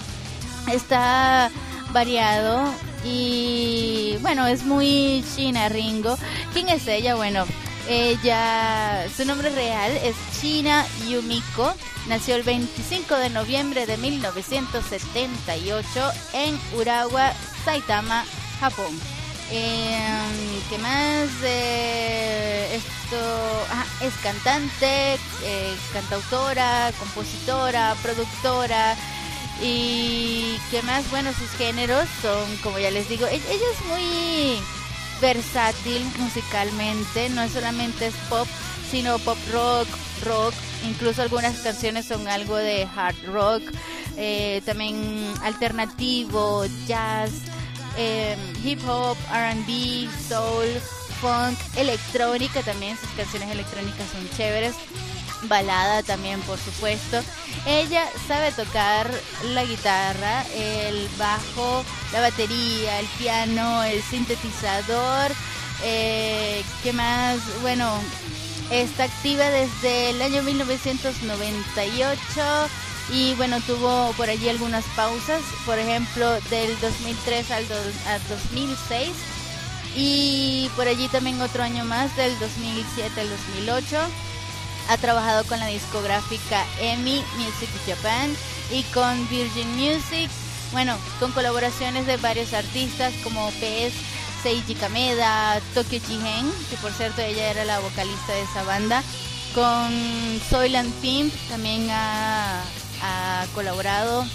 [0.73, 1.51] está
[1.91, 2.73] variado
[3.05, 6.17] y bueno, es muy China Ringo.
[6.53, 7.15] ¿Quién es ella?
[7.15, 7.45] Bueno,
[7.87, 11.73] ella, su nombre real es China Yumiko.
[12.07, 17.31] Nació el 25 de noviembre de 1978 en Urawa,
[17.65, 18.25] Saitama,
[18.59, 18.97] Japón.
[19.51, 19.97] Eh,
[20.69, 21.29] ¿Qué más?
[21.43, 23.17] Eh, esto
[23.71, 28.95] ah, es cantante, eh, cantautora, compositora, productora.
[29.61, 34.59] Y qué más, bueno, sus géneros son, como ya les digo, e- ella es muy
[35.21, 38.47] versátil musicalmente, no solamente es pop,
[38.89, 39.87] sino pop rock,
[40.25, 40.53] rock,
[40.85, 43.63] incluso algunas canciones son algo de hard rock,
[44.17, 44.95] eh, también
[45.43, 47.31] alternativo, jazz,
[47.97, 50.67] eh, hip hop, RB, soul,
[51.19, 54.75] funk, electrónica también, sus canciones electrónicas son chéveres,
[55.43, 57.21] balada también por supuesto.
[57.65, 59.09] Ella sabe tocar
[59.53, 61.83] la guitarra, el bajo,
[62.13, 65.31] la batería, el piano, el sintetizador,
[65.83, 67.39] eh, ¿qué más?
[67.61, 67.91] Bueno,
[68.71, 72.19] está activa desde el año 1998
[73.13, 77.63] y bueno, tuvo por allí algunas pausas, por ejemplo, del 2003 al,
[78.07, 79.11] al 2006
[79.95, 83.97] y por allí también otro año más, del 2007 al 2008.
[84.89, 88.33] Ha trabajado con la discográfica EMI Music Japan
[88.71, 90.29] y con Virgin Music,
[90.71, 93.93] bueno, con colaboraciones de varios artistas como PS,
[94.43, 99.03] Seiji Kameda, Tokyo Jihen, que por cierto ella era la vocalista de esa banda,
[99.53, 99.91] con
[100.49, 102.63] Soyland Pimp también ha,
[103.53, 104.25] colaborado,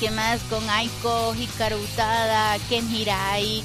[0.00, 0.40] ¿qué más?
[0.50, 3.62] Con Aiko, Hikaru Utada, Ken Hirai,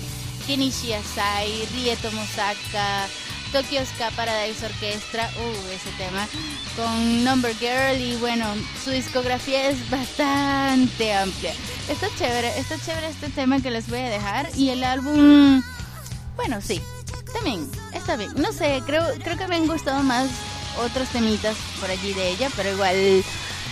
[0.48, 3.08] Kenichi Asai, Rie Tomosaka,
[3.52, 6.28] Tokyo Ska Paradise Orchestra, uh, ese tema,
[6.76, 8.46] con Number Girl y bueno,
[8.84, 11.54] su discografía es bastante amplia.
[11.90, 15.64] Está chévere, está chévere este tema que les voy a dejar y el álbum,
[16.36, 16.82] bueno, sí,
[17.34, 18.32] también está bien.
[18.36, 20.30] No sé, creo, creo que me han gustado más
[20.78, 23.24] otros temitas por allí de ella, pero igual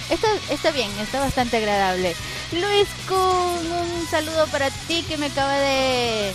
[0.09, 2.15] está, está bien, está bastante agradable.
[2.51, 6.33] Luis Kun, un saludo para ti que me acaba de,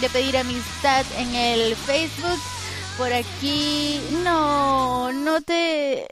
[0.00, 2.38] de pedir amistad en el Facebook.
[2.96, 6.06] Por aquí, no, no te...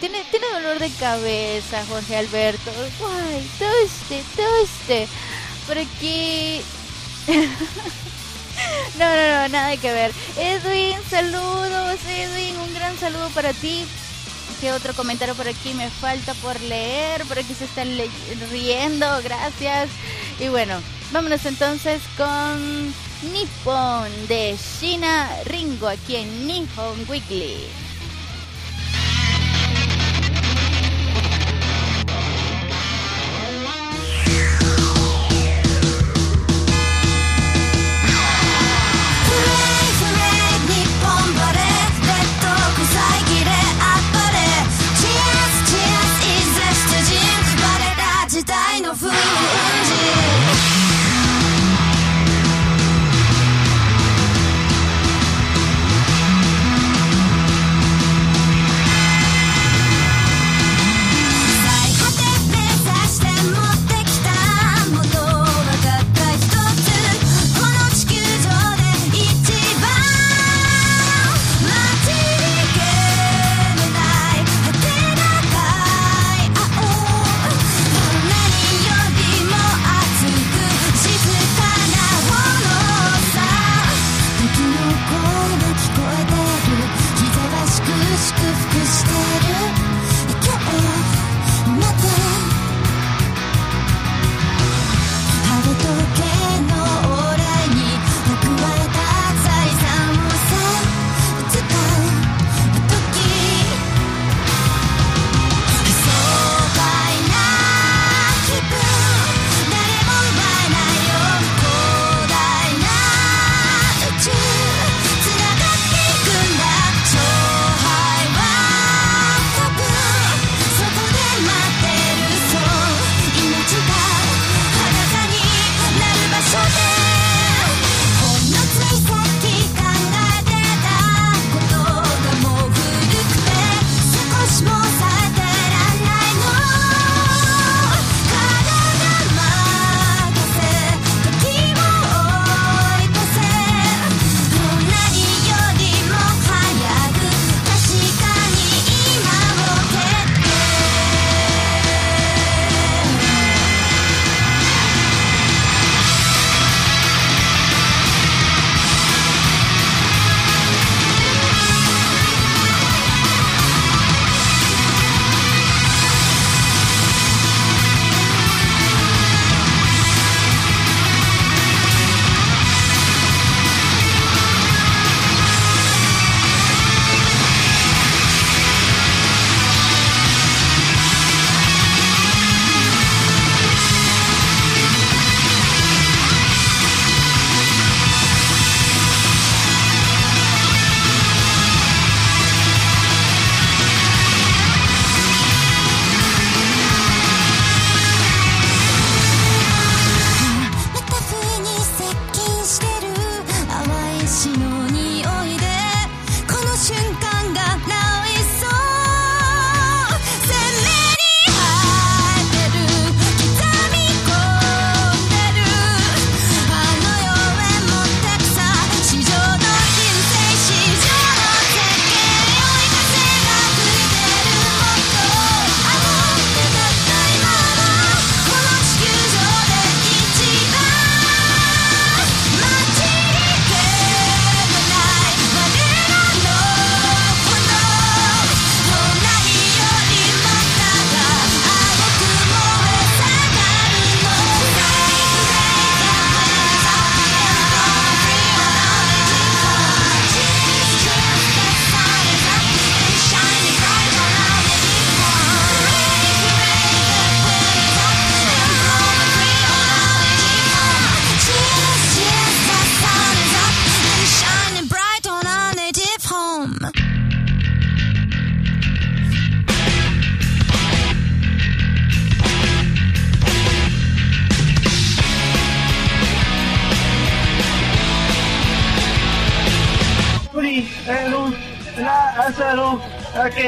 [0.00, 2.70] Tiene, tiene dolor de cabeza, Jorge Alberto.
[2.98, 5.08] Guay, toste, toste.
[5.66, 6.60] Por aquí...
[8.98, 10.12] No, no, no, nada que ver.
[10.38, 13.84] Edwin, saludos, Edwin, un gran saludo para ti.
[14.60, 17.24] ¿Qué otro comentario por aquí me falta por leer?
[17.26, 17.88] Por aquí se están
[18.50, 19.90] riendo, gracias.
[20.38, 20.80] Y bueno,
[21.12, 22.94] vámonos entonces con
[23.32, 27.83] Nippon de Shina Ringo aquí en Nihon Weekly.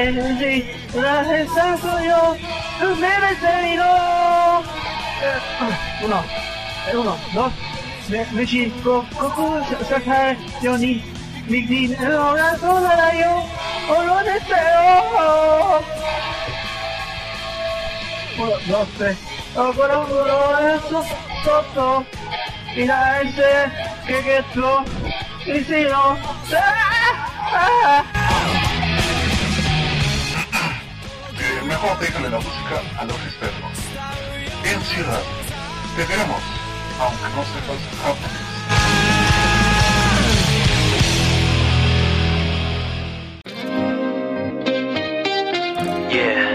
[0.07, 2.37] A que sí, la esa soy yo,
[2.97, 3.78] me he
[6.05, 6.24] Uno,
[6.87, 7.53] eh, uno, dos,
[8.09, 11.03] me, me chico, coco, sacar, yo ni,
[11.49, 13.43] ni, ni, ahora toda yo,
[13.89, 15.83] o lo deseo.
[18.39, 19.19] Uno, dos, tres,
[19.57, 21.05] oh, pero, pero, eso,
[21.45, 22.05] todo,
[22.77, 23.73] mira ese,
[24.07, 24.85] que que tú,
[25.47, 26.16] y si no,
[27.53, 28.26] ah,
[31.66, 33.72] mejor déjale la música a los expertos.
[34.64, 35.22] En ciudad,
[35.97, 36.43] te queremos,
[37.01, 38.47] aunque no sepas japonés.
[46.10, 46.47] Yeah.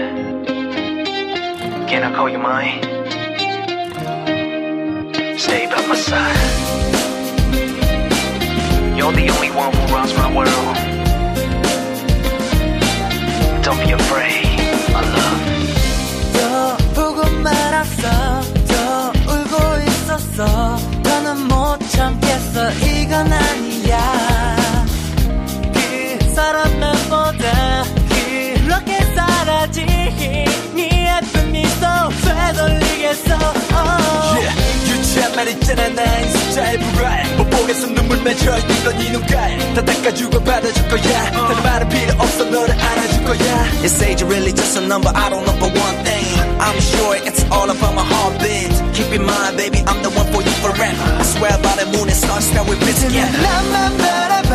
[1.86, 2.80] Can I call you mine?
[5.38, 6.36] Stay by my side.
[8.96, 10.76] You're the only one who runs my world.
[13.62, 14.41] Don't be afraid,
[17.82, 20.76] 말았어 더 울고 있었어.
[21.02, 22.70] 더는 못 참겠어.
[22.72, 24.56] 이건 아니야.
[25.74, 29.04] 그 사람들보다 그렇게
[30.74, 31.86] 네 예쁜 미소
[32.24, 33.36] 되돌리겠어.
[34.36, 34.54] Yeah,
[34.88, 40.44] 유치한 말 있잖아 난 숫자의 불알 못 보겠어 눈물 맺혀 있던 이 눈가에 다 닦아주고
[40.44, 45.10] 받아줄 거야 다른 말은 필요 없어 너를 안아줄 거야 Is age really just a number?
[45.16, 46.28] I don't know for one thing.
[46.60, 48.70] I'm sure it's all about my heartbeat.
[48.94, 51.08] Keep in mind, baby, I'm the one for you forever.
[51.18, 53.32] I swear by the moon and stars that we've been together.
[53.42, 54.52] 나만 바라봐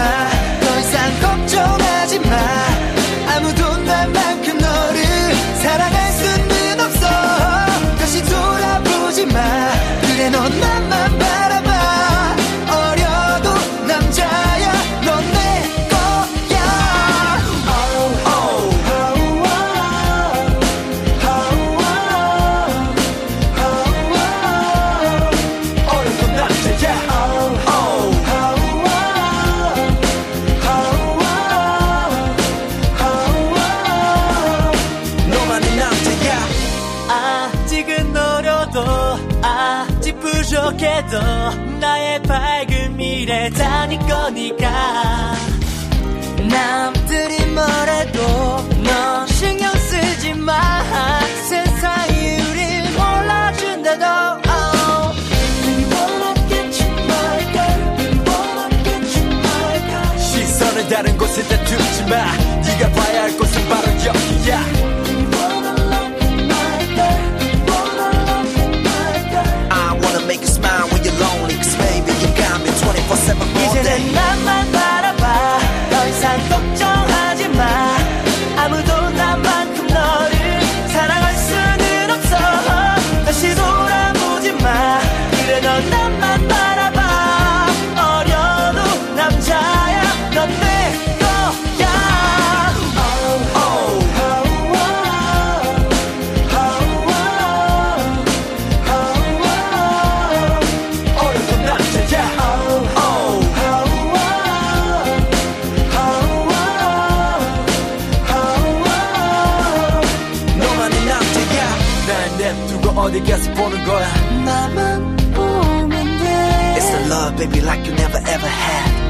[0.61, 2.37] 더 이상 걱정하지 마
[3.35, 5.01] 아무도 나만큼 너를
[5.65, 7.05] 사랑할 수는 없어
[7.99, 9.41] 다시 돌아보지 마
[10.01, 11.06] 그래 넌 나만
[62.07, 62.31] 마
[62.61, 64.76] 네가 봐야 할 곳은 바로 여기야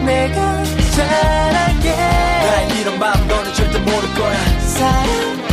[0.06, 0.62] 내가
[0.96, 4.58] 잘할게 나의 이런 마음 너는 절대 모를 거야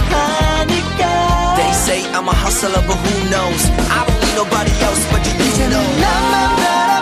[0.09, 3.63] 사랑하니까 They say I'm a hustler, but who knows?
[3.89, 5.33] I don't need nobody else but you,
[5.63, 5.85] you know.
[6.01, 6.92] 나만 바라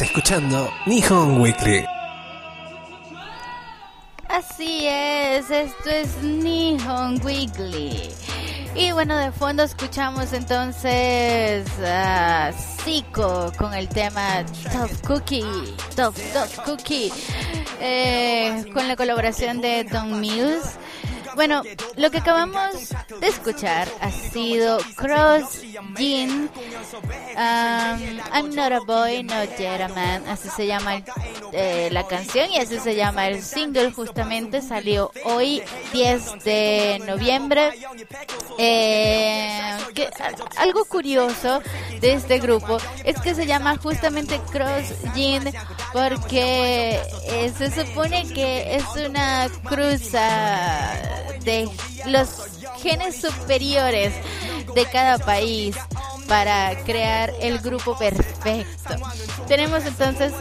[0.00, 1.86] Escuchando Nihon Weekly.
[4.28, 8.10] Así es, esto es Nihon Weekly.
[8.74, 12.50] Y bueno, de fondo escuchamos entonces a
[12.82, 15.44] Zico con el tema Tough Cookie,
[15.94, 17.12] Tough, Tough Cookie,
[17.80, 20.76] eh, con la colaboración de Don Mills.
[21.34, 21.62] Bueno,
[21.96, 22.90] lo que acabamos
[23.20, 25.62] de escuchar ha sido Cross
[25.96, 26.48] Jean.
[27.36, 30.22] um, I'm not a boy, not yet a man.
[30.28, 31.02] Así se llama
[31.52, 33.90] eh, la canción y así se llama el single.
[33.92, 35.62] Justamente salió hoy,
[35.92, 37.72] 10 de noviembre.
[38.58, 39.76] Eh,
[40.56, 41.60] algo curioso
[42.00, 45.52] de este grupo es que se llama justamente Cross Jean
[45.92, 51.68] porque eh, se supone que es una cruza de
[52.06, 52.28] los
[52.82, 54.12] genes superiores
[54.74, 55.76] de cada país
[56.28, 58.94] para crear el grupo perfecto.
[59.46, 60.32] Tenemos entonces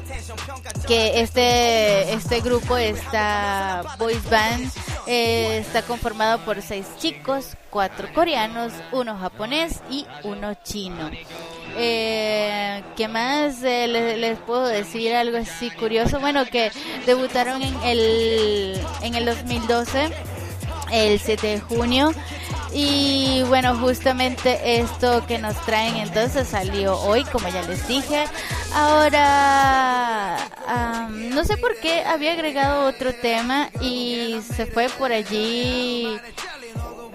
[0.87, 4.71] que este este grupo está boys band
[5.05, 11.11] eh, está conformado por seis chicos, cuatro coreanos, uno japonés y uno chino.
[11.75, 15.13] Eh, ¿Qué más eh, les, les puedo decir?
[15.13, 16.19] Algo así curioso.
[16.19, 16.71] Bueno, que
[17.05, 20.09] debutaron en el, en el 2012,
[20.91, 22.13] el 7 de junio.
[22.73, 28.25] Y bueno, justamente esto que nos traen entonces salió hoy, como ya les dije.
[28.73, 30.37] Ahora,
[30.67, 36.17] am, no sé por qué había agregado otro tema y se fue por allí.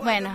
[0.03, 0.35] Bueno,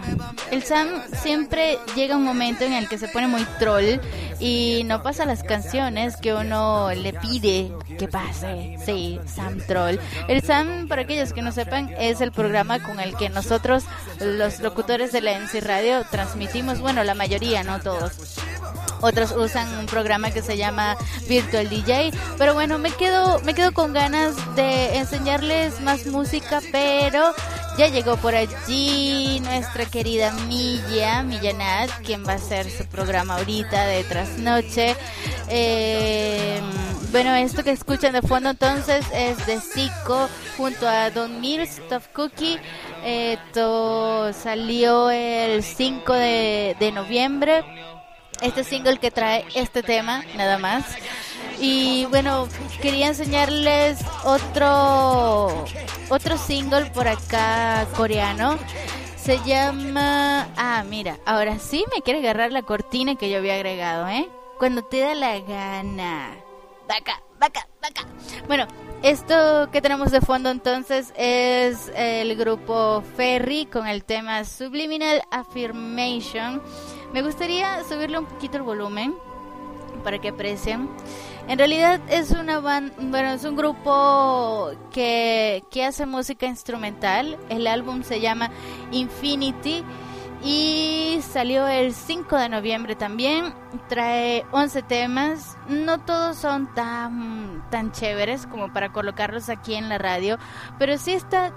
[0.52, 4.00] el Sam siempre llega un momento en el que se pone muy troll
[4.40, 8.78] y no pasa las canciones que uno le pide que pase.
[8.86, 9.98] Sí, Sam Troll.
[10.28, 13.86] El Sam, para aquellos que no sepan, es el programa con el que nosotros,
[14.20, 18.38] los locutores de la NC Radio, transmitimos, bueno, la mayoría, no todos.
[19.02, 20.96] Otros usan un programa que se llama
[21.28, 27.34] Virtual DJ, pero bueno, me quedo me quedo con ganas de enseñarles más música, pero
[27.78, 33.86] ya llegó por allí nuestra querida Milla, Millanat, quien va a hacer su programa ahorita
[33.86, 34.96] de trasnoche.
[35.50, 36.62] Eh,
[37.12, 42.08] bueno, esto que escuchan de fondo entonces es de Zico junto a Don Mills, Tough
[42.14, 42.60] Cookie.
[43.04, 47.64] Esto salió el 5 de, de noviembre.
[48.44, 50.86] Este single que trae este tema, nada más.
[51.60, 52.48] Y bueno,
[52.82, 55.66] quería enseñarles otro
[56.10, 58.60] otro single por acá coreano.
[59.16, 64.08] Se llama Ah, mira, ahora sí me quiere agarrar la cortina que yo había agregado,
[64.10, 64.28] ¿eh?
[64.60, 66.36] Cuando te da la gana.
[66.88, 68.06] Vaca, vaca, vaca.
[68.48, 68.68] Bueno,
[69.04, 76.62] esto que tenemos de fondo entonces es el grupo Ferry con el tema Subliminal Affirmation.
[77.14, 79.16] Me gustaría subirle un poquito el volumen
[80.04, 80.90] para que aprecien.
[81.48, 87.38] En realidad es una ban bueno, es un grupo que, que hace música instrumental.
[87.50, 88.50] El álbum se llama
[88.92, 89.84] Infinity
[90.44, 93.54] y salió el 5 de noviembre también.
[93.88, 95.58] Trae 11 temas.
[95.70, 100.38] No todos son tan tan chéveres como para colocarlos aquí en la radio,
[100.80, 101.54] pero sí está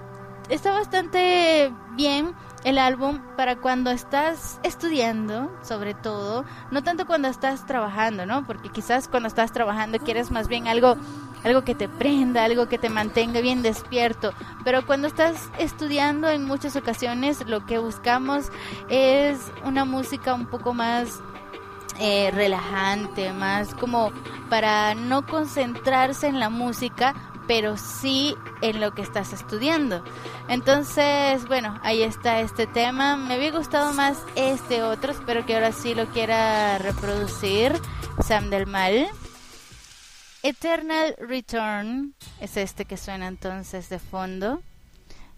[0.49, 7.65] está bastante bien el álbum para cuando estás estudiando, sobre todo, no tanto cuando estás
[7.65, 8.45] trabajando, ¿no?
[8.45, 10.97] Porque quizás cuando estás trabajando quieres más bien algo
[11.43, 16.43] algo que te prenda, algo que te mantenga bien despierto, pero cuando estás estudiando en
[16.45, 18.51] muchas ocasiones lo que buscamos
[18.89, 21.21] es una música un poco más
[21.99, 24.11] eh, relajante, más como
[24.49, 27.15] para no concentrarse en la música,
[27.47, 30.03] pero sí en lo que estás estudiando.
[30.49, 33.15] Entonces, bueno, ahí está este tema.
[33.15, 37.73] Me había gustado más este otro, espero que ahora sí lo quiera reproducir.
[38.23, 39.07] Sam del Mal.
[40.43, 44.61] Eternal Return es este que suena entonces de fondo.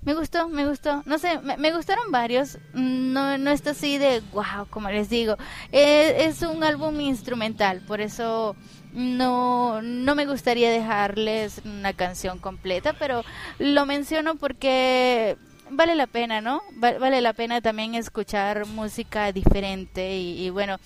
[0.01, 1.03] Me gustó, me gustó.
[1.05, 2.57] No sé, me, gustaron varios.
[2.73, 5.35] No, no está así de wow, como les digo.
[5.71, 8.55] Eh, es un álbum instrumental, por eso
[8.93, 13.23] no, no me gustaría dejarles una canción completa, pero
[13.59, 15.37] lo menciono porque
[15.69, 16.61] vale la pena, ¿no?
[16.83, 20.77] Va- vale la pena también escuchar música diferente y, y bueno,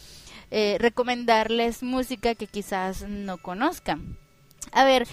[0.52, 4.18] eh, recomendarles música que quizás no conozcan.
[4.72, 5.08] A ver,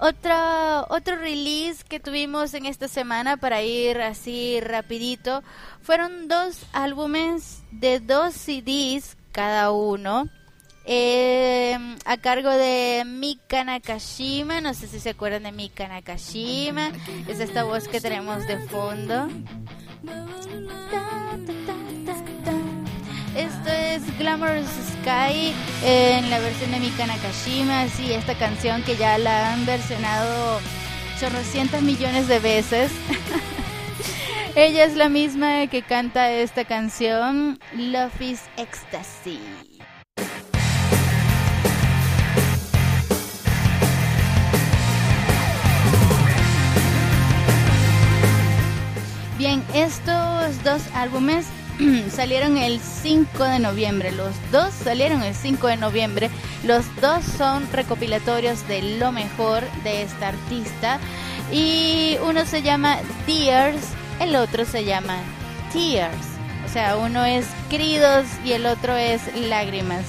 [0.00, 5.42] otra, otro release que tuvimos en esta semana para ir así rapidito
[5.82, 10.28] fueron dos álbumes de dos CDs cada uno
[10.90, 16.90] eh, a cargo de Mika Nakashima, no sé si se acuerdan de Mika Nakashima,
[17.28, 19.28] es esta voz que tenemos de fondo.
[23.36, 24.66] Esto es Glamorous
[25.02, 25.52] Sky
[25.84, 30.58] eh, en la versión de Mika Nakashima, sí, esta canción que ya la han versionado
[31.20, 32.90] chorrocientos millones de veces.
[34.54, 39.38] Ella es la misma que canta esta canción, Love is Ecstasy.
[49.38, 51.46] Bien, estos dos álbumes
[52.10, 54.10] salieron el 5 de noviembre.
[54.10, 56.28] Los dos salieron el 5 de noviembre.
[56.64, 60.98] Los dos son recopilatorios de lo mejor de esta artista.
[61.52, 63.80] Y uno se llama Tears,
[64.18, 65.18] el otro se llama
[65.72, 66.26] Tears.
[66.66, 70.04] O sea, uno es queridos y el otro es lágrimas.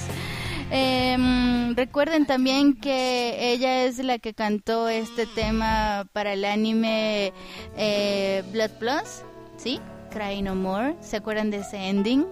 [0.70, 7.32] Em, recuerden también que ella es la que cantó este tema para el anime
[7.76, 9.22] eh, Blood Plus,
[9.56, 9.80] ¿sí?
[10.10, 10.94] Cry No More.
[11.00, 12.24] ¿Se acuerdan de ese ending?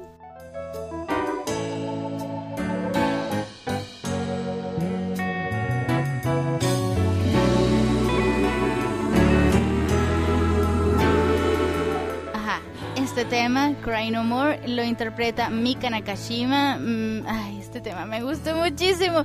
[13.18, 16.76] Este tema, Cry No More, lo interpreta Mika Nakashima.
[16.78, 19.24] Mm, ay, este tema me gustó muchísimo.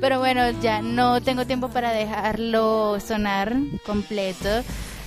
[0.00, 4.48] Pero bueno, ya no tengo tiempo para dejarlo sonar completo.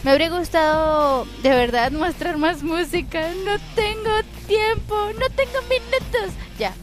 [0.03, 3.31] Me habría gustado de verdad mostrar más música.
[3.45, 4.11] No tengo
[4.45, 6.35] tiempo, no tengo minutos.
[6.59, 6.75] Ya.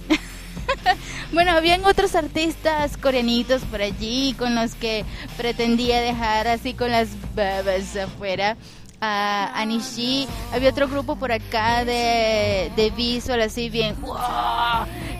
[1.33, 5.05] bueno, habían otros artistas coreanitos por allí con los que
[5.37, 8.57] pretendía dejar así con las babas afuera.
[9.01, 13.97] A Anishi, había otro grupo por acá de, de visual así bien,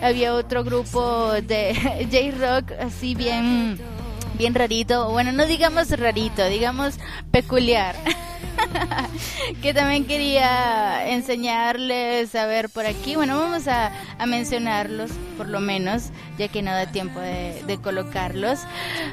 [0.03, 1.73] había otro grupo de
[2.11, 3.79] J-Rock así bien
[4.35, 6.95] bien rarito, bueno, no digamos rarito, digamos
[7.31, 7.95] peculiar.
[9.61, 13.15] que también quería enseñarles a ver por aquí.
[13.15, 13.91] Bueno, vamos a,
[14.27, 18.59] mencionarlos por lo menos, ya que no da tiempo de, colocarlos.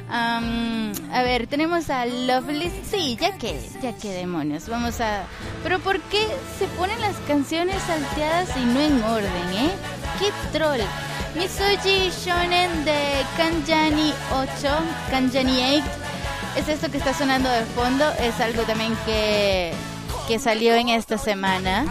[0.09, 2.71] A ver, tenemos a Lovely.
[2.89, 4.69] Sí, ya que, ya que demonios.
[4.69, 5.23] Vamos a.
[5.63, 6.25] Pero ¿por qué
[6.57, 9.71] se ponen las canciones salteadas y no en orden, eh?
[10.19, 10.81] ¡Qué troll!
[11.35, 14.49] Misuji Shonen de Kanjani 8,
[15.11, 16.08] Kanjani 8
[16.55, 19.73] es esto que está sonando de fondo, es algo también que,
[20.27, 21.85] que salió en esta semana.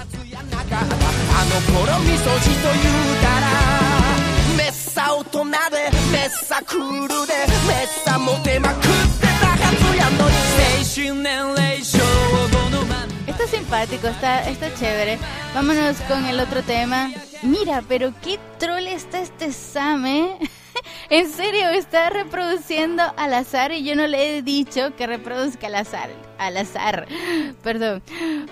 [13.27, 15.19] Está simpático, está, está chévere.
[15.55, 17.11] Vámonos con el otro tema.
[17.43, 20.39] Mira, pero qué troll está este Same.
[21.11, 25.77] En serio, está reproduciendo al azar y yo no le he dicho que reproduzca al
[25.77, 26.11] azar.
[26.39, 27.07] Al azar,
[27.63, 28.03] perdón.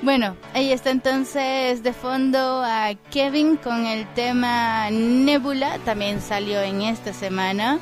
[0.02, 5.78] Bueno, ahí está entonces de fondo a Kevin con el tema Nebula.
[5.84, 7.78] También salió en esta semana.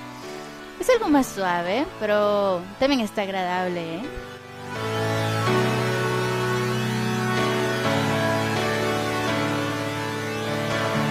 [0.81, 4.03] Es algo más suave, pero también está agradable, ¿eh?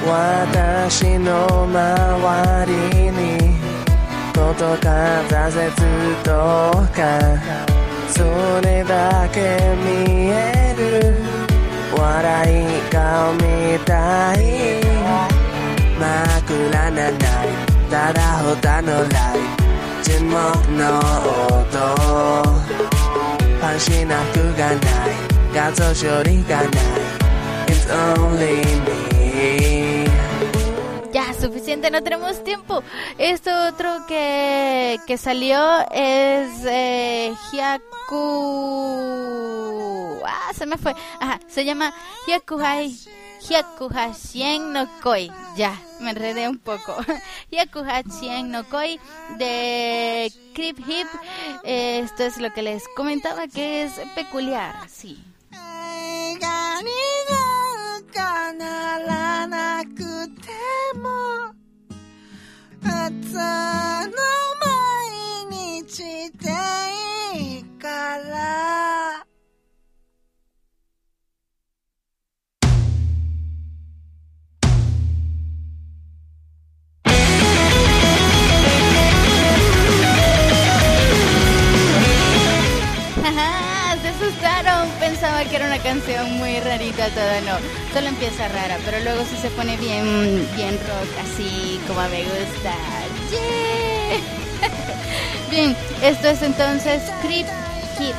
[0.05, 3.19] 私の周りに
[4.33, 4.87] ことか
[5.29, 5.33] 挫
[5.65, 5.71] 折
[6.23, 6.29] と
[6.93, 6.99] か
[8.09, 8.23] そ
[8.65, 9.39] れだけ
[9.83, 11.15] 見える
[11.97, 12.01] 笑
[12.51, 14.83] い顔みたい。
[15.99, 17.17] 枕なない
[17.89, 19.39] ただほたのライ
[20.03, 21.71] 沈黙の音。
[23.57, 24.79] ファンシな服がない
[25.53, 26.69] 画像処理がない。
[27.67, 29.12] It's only me
[31.72, 32.82] Ya, suficiente, no tenemos tiempo.
[33.16, 38.14] Esto otro que, que salió es eh, Hyaku...
[40.26, 40.94] Ah, se me fue.
[41.20, 41.94] Ajá, se llama
[42.26, 42.94] Hyakuhai...
[43.40, 45.30] Hyakuhashien no Koi.
[45.56, 46.96] Ya, me enredé un poco.
[47.50, 49.00] Hyakuhashien no Koi
[49.38, 51.06] de Creep Hip.
[51.62, 55.22] Eh, esto es lo que les comentaba que es peculiar, sí.
[56.40, 56.88] がに
[57.30, 60.50] なんかならなくて
[60.98, 61.54] も
[62.85, 64.13] 朝の
[65.49, 66.49] 毎日で
[67.35, 69.32] いいから。
[85.03, 87.57] Pensaba que era una canción muy rarita, toda no.
[87.93, 92.73] Solo empieza rara, pero luego sí se pone bien, bien rock, así como me gusta.
[93.29, 94.21] Yeah.
[95.51, 97.45] Bien, esto es entonces Creep
[97.97, 98.15] Keep.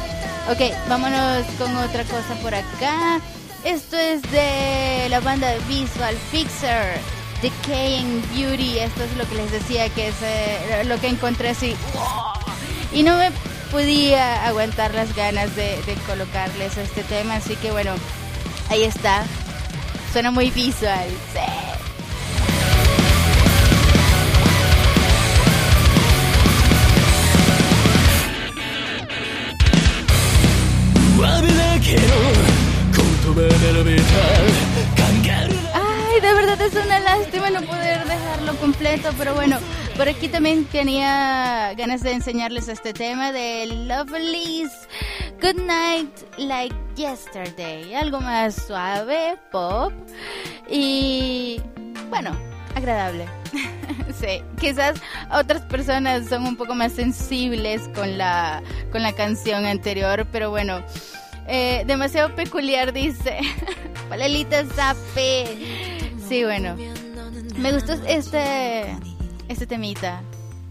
[0.51, 3.19] Ok, vámonos con otra cosa por acá.
[3.65, 7.01] Esto es de la banda Visual Fixer.
[7.41, 11.75] Decaying Beauty, esto es lo que les decía que es eh, lo que encontré así.
[12.93, 13.31] Y no me
[13.75, 17.93] podía aguantar las ganas de, de colocarles este tema, así que bueno,
[18.71, 19.25] ahí está.
[20.13, 21.09] Suena muy visual.
[36.21, 39.59] De verdad es una lástima no poder dejarlo completo, pero bueno,
[39.97, 44.71] por aquí también tenía ganas de enseñarles este tema de Lovelies.
[45.43, 47.95] Good night, like yesterday.
[47.95, 49.93] Algo más suave, pop
[50.71, 51.61] y
[52.11, 52.31] bueno,
[52.77, 53.27] agradable.
[54.21, 55.01] sí, quizás
[55.33, 58.63] otras personas son un poco más sensibles con la,
[58.93, 60.81] con la canción anterior, pero bueno,
[61.49, 63.41] eh, demasiado peculiar dice.
[64.09, 66.04] Palelita Zape.
[66.35, 66.75] Sí, bueno.
[67.59, 68.97] Me gustó este
[69.49, 70.21] este temita,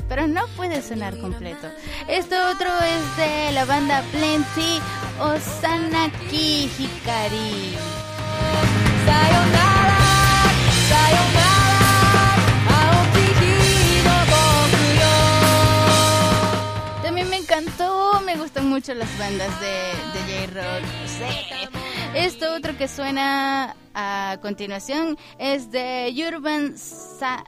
[0.10, 1.69] pero no puede sonar completo.
[2.10, 4.81] Esto otro es de la banda Plenty
[5.22, 7.77] Osanaki Hikari.
[17.03, 19.72] También me encantó, me gustan mucho las bandas de,
[20.14, 20.84] de J-Rock.
[21.07, 21.82] Sí.
[22.15, 27.44] Esto otro que suena a continuación es de Urban Sa,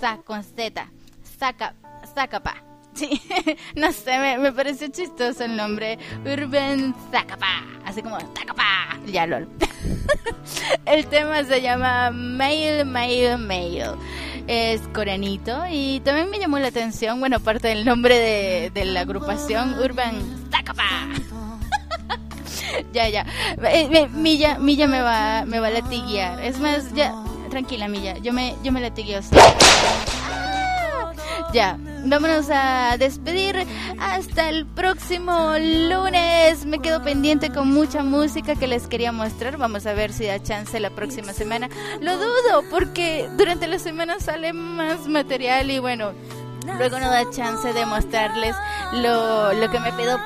[0.00, 0.90] Sa con Z.
[1.38, 1.76] Saca,
[2.14, 2.56] Zacapa.
[2.94, 3.22] Sí,
[3.76, 5.98] no sé, me, me pareció chistoso el nombre.
[6.24, 7.62] Urban Zacapa.
[7.84, 8.98] Así como Zacapa.
[9.06, 9.48] Ya, lol.
[10.86, 13.84] el tema se llama Mail, Mail, Mail.
[14.48, 19.00] Es coreanito y también me llamó la atención, bueno, aparte del nombre de, de la
[19.00, 20.88] agrupación, Urban Zacapa.
[22.92, 23.26] ya, ya.
[23.62, 26.40] Eh, Milla, Milla me va, me va a latiguear.
[26.42, 27.14] Es más, ya,
[27.50, 28.18] tranquila, Milla.
[28.18, 29.20] Yo me, yo me latigueo.
[29.32, 31.12] Ah,
[31.52, 33.66] Ya, vámonos a despedir.
[34.00, 36.66] Hasta el próximo lunes.
[36.66, 39.56] Me quedo pendiente con mucha música que les quería mostrar.
[39.56, 41.68] Vamos a ver si da chance la próxima semana.
[42.00, 46.12] Lo dudo porque durante la semana sale más material y bueno.
[46.76, 48.54] Luego no da chance de mostrarles
[48.92, 50.18] lo, lo que me, pedo,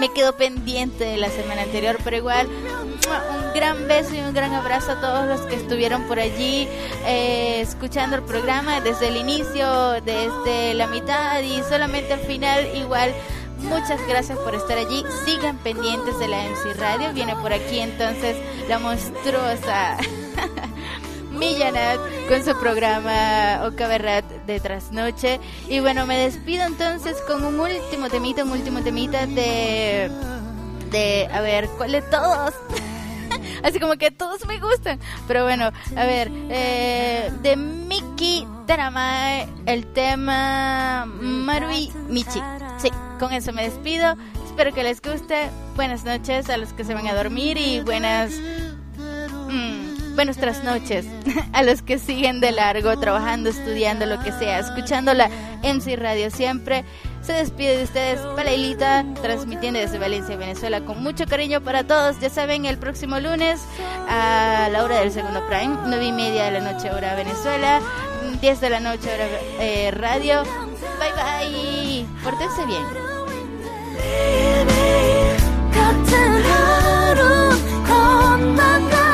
[0.00, 4.54] me quedó pendiente de la semana anterior, pero igual un gran beso y un gran
[4.54, 6.66] abrazo a todos los que estuvieron por allí
[7.06, 13.12] eh, escuchando el programa desde el inicio, desde la mitad y solamente al final igual.
[13.58, 15.04] Muchas gracias por estar allí.
[15.26, 17.12] Sigan pendientes de la MC Radio.
[17.12, 18.38] Viene por aquí entonces
[18.70, 19.98] la monstruosa
[21.40, 21.98] Millanat
[22.28, 25.40] con su programa Ocaberrat de Trasnoche.
[25.70, 30.10] Y bueno, me despido entonces con un último temita, un último temita de.
[30.90, 31.28] de.
[31.32, 32.52] a ver, ¿cuál de todos?
[33.62, 35.00] Así como que todos me gustan.
[35.26, 42.42] Pero bueno, a ver, eh, de Miki Taramae, el tema Marui Michi.
[42.76, 44.14] Sí, con eso me despido.
[44.44, 45.48] Espero que les guste.
[45.74, 48.30] Buenas noches a los que se van a dormir y buenas.
[49.48, 51.05] mm, buenas trasnoches
[51.53, 55.29] a los que siguen de largo, trabajando, estudiando, lo que sea, escuchando la
[55.63, 56.85] MC Radio siempre.
[57.21, 62.19] Se despide de ustedes, Palailita, transmitiendo desde Valencia, Venezuela, con mucho cariño para todos.
[62.19, 63.59] Ya saben, el próximo lunes
[64.07, 67.81] a la hora del segundo prime, nueve y media de la noche, hora Venezuela,
[68.41, 69.25] 10 de la noche, hora
[69.59, 70.43] eh, radio.
[70.99, 72.83] Bye bye, pórtense bien.
[75.75, 77.49] 같은 하루
[77.83, 79.08] 건너가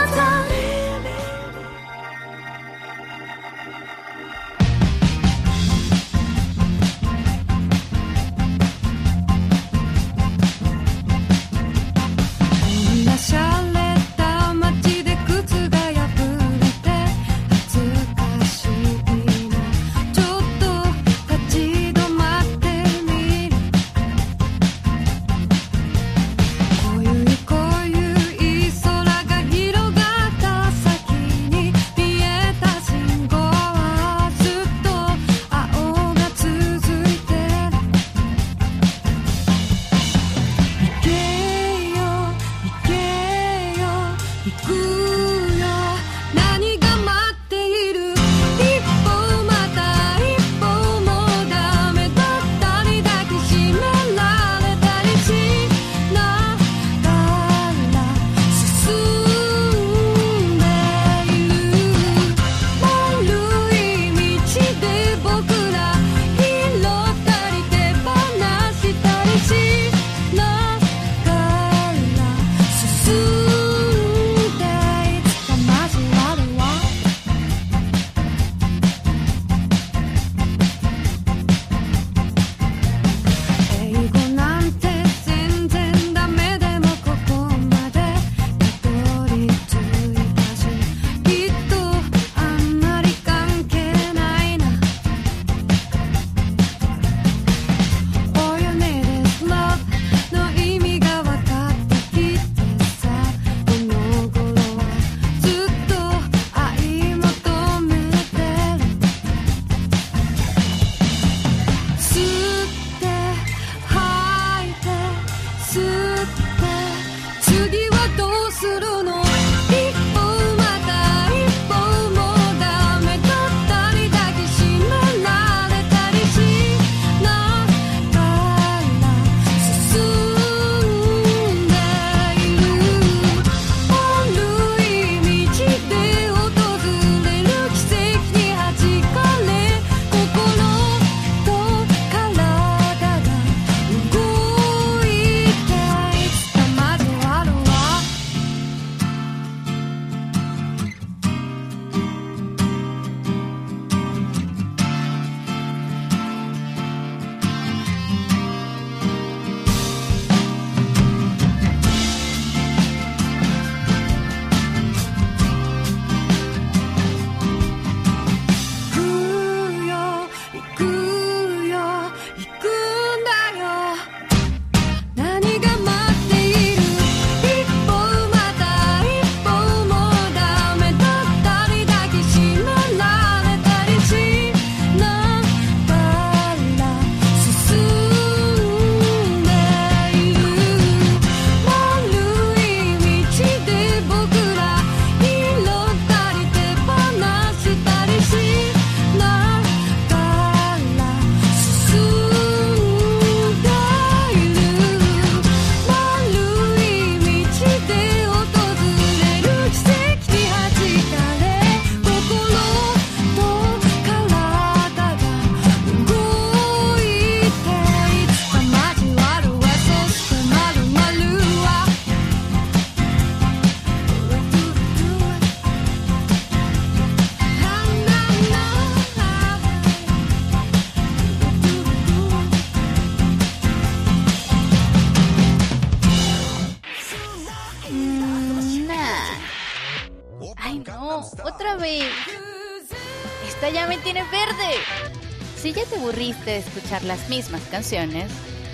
[246.87, 248.31] Escuchar las mismas canciones,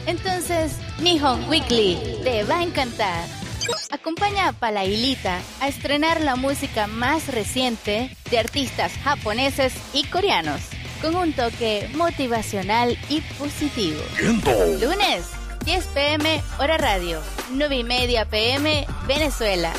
[0.06, 3.26] entonces Nihon Weekly te va a encantar.
[3.90, 10.60] Acompaña a Palailita a estrenar la música más reciente de artistas japoneses y coreanos,
[11.00, 14.02] con un toque motivacional y positivo.
[14.80, 15.24] Lunes,
[15.64, 17.20] 10 pm, hora radio,
[17.52, 19.72] 9 y media pm, Venezuela.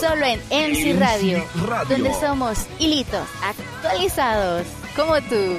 [0.00, 1.88] Solo en MC Radio, Radio.
[1.88, 4.66] donde somos hilitos actualizados
[4.96, 5.56] como tú.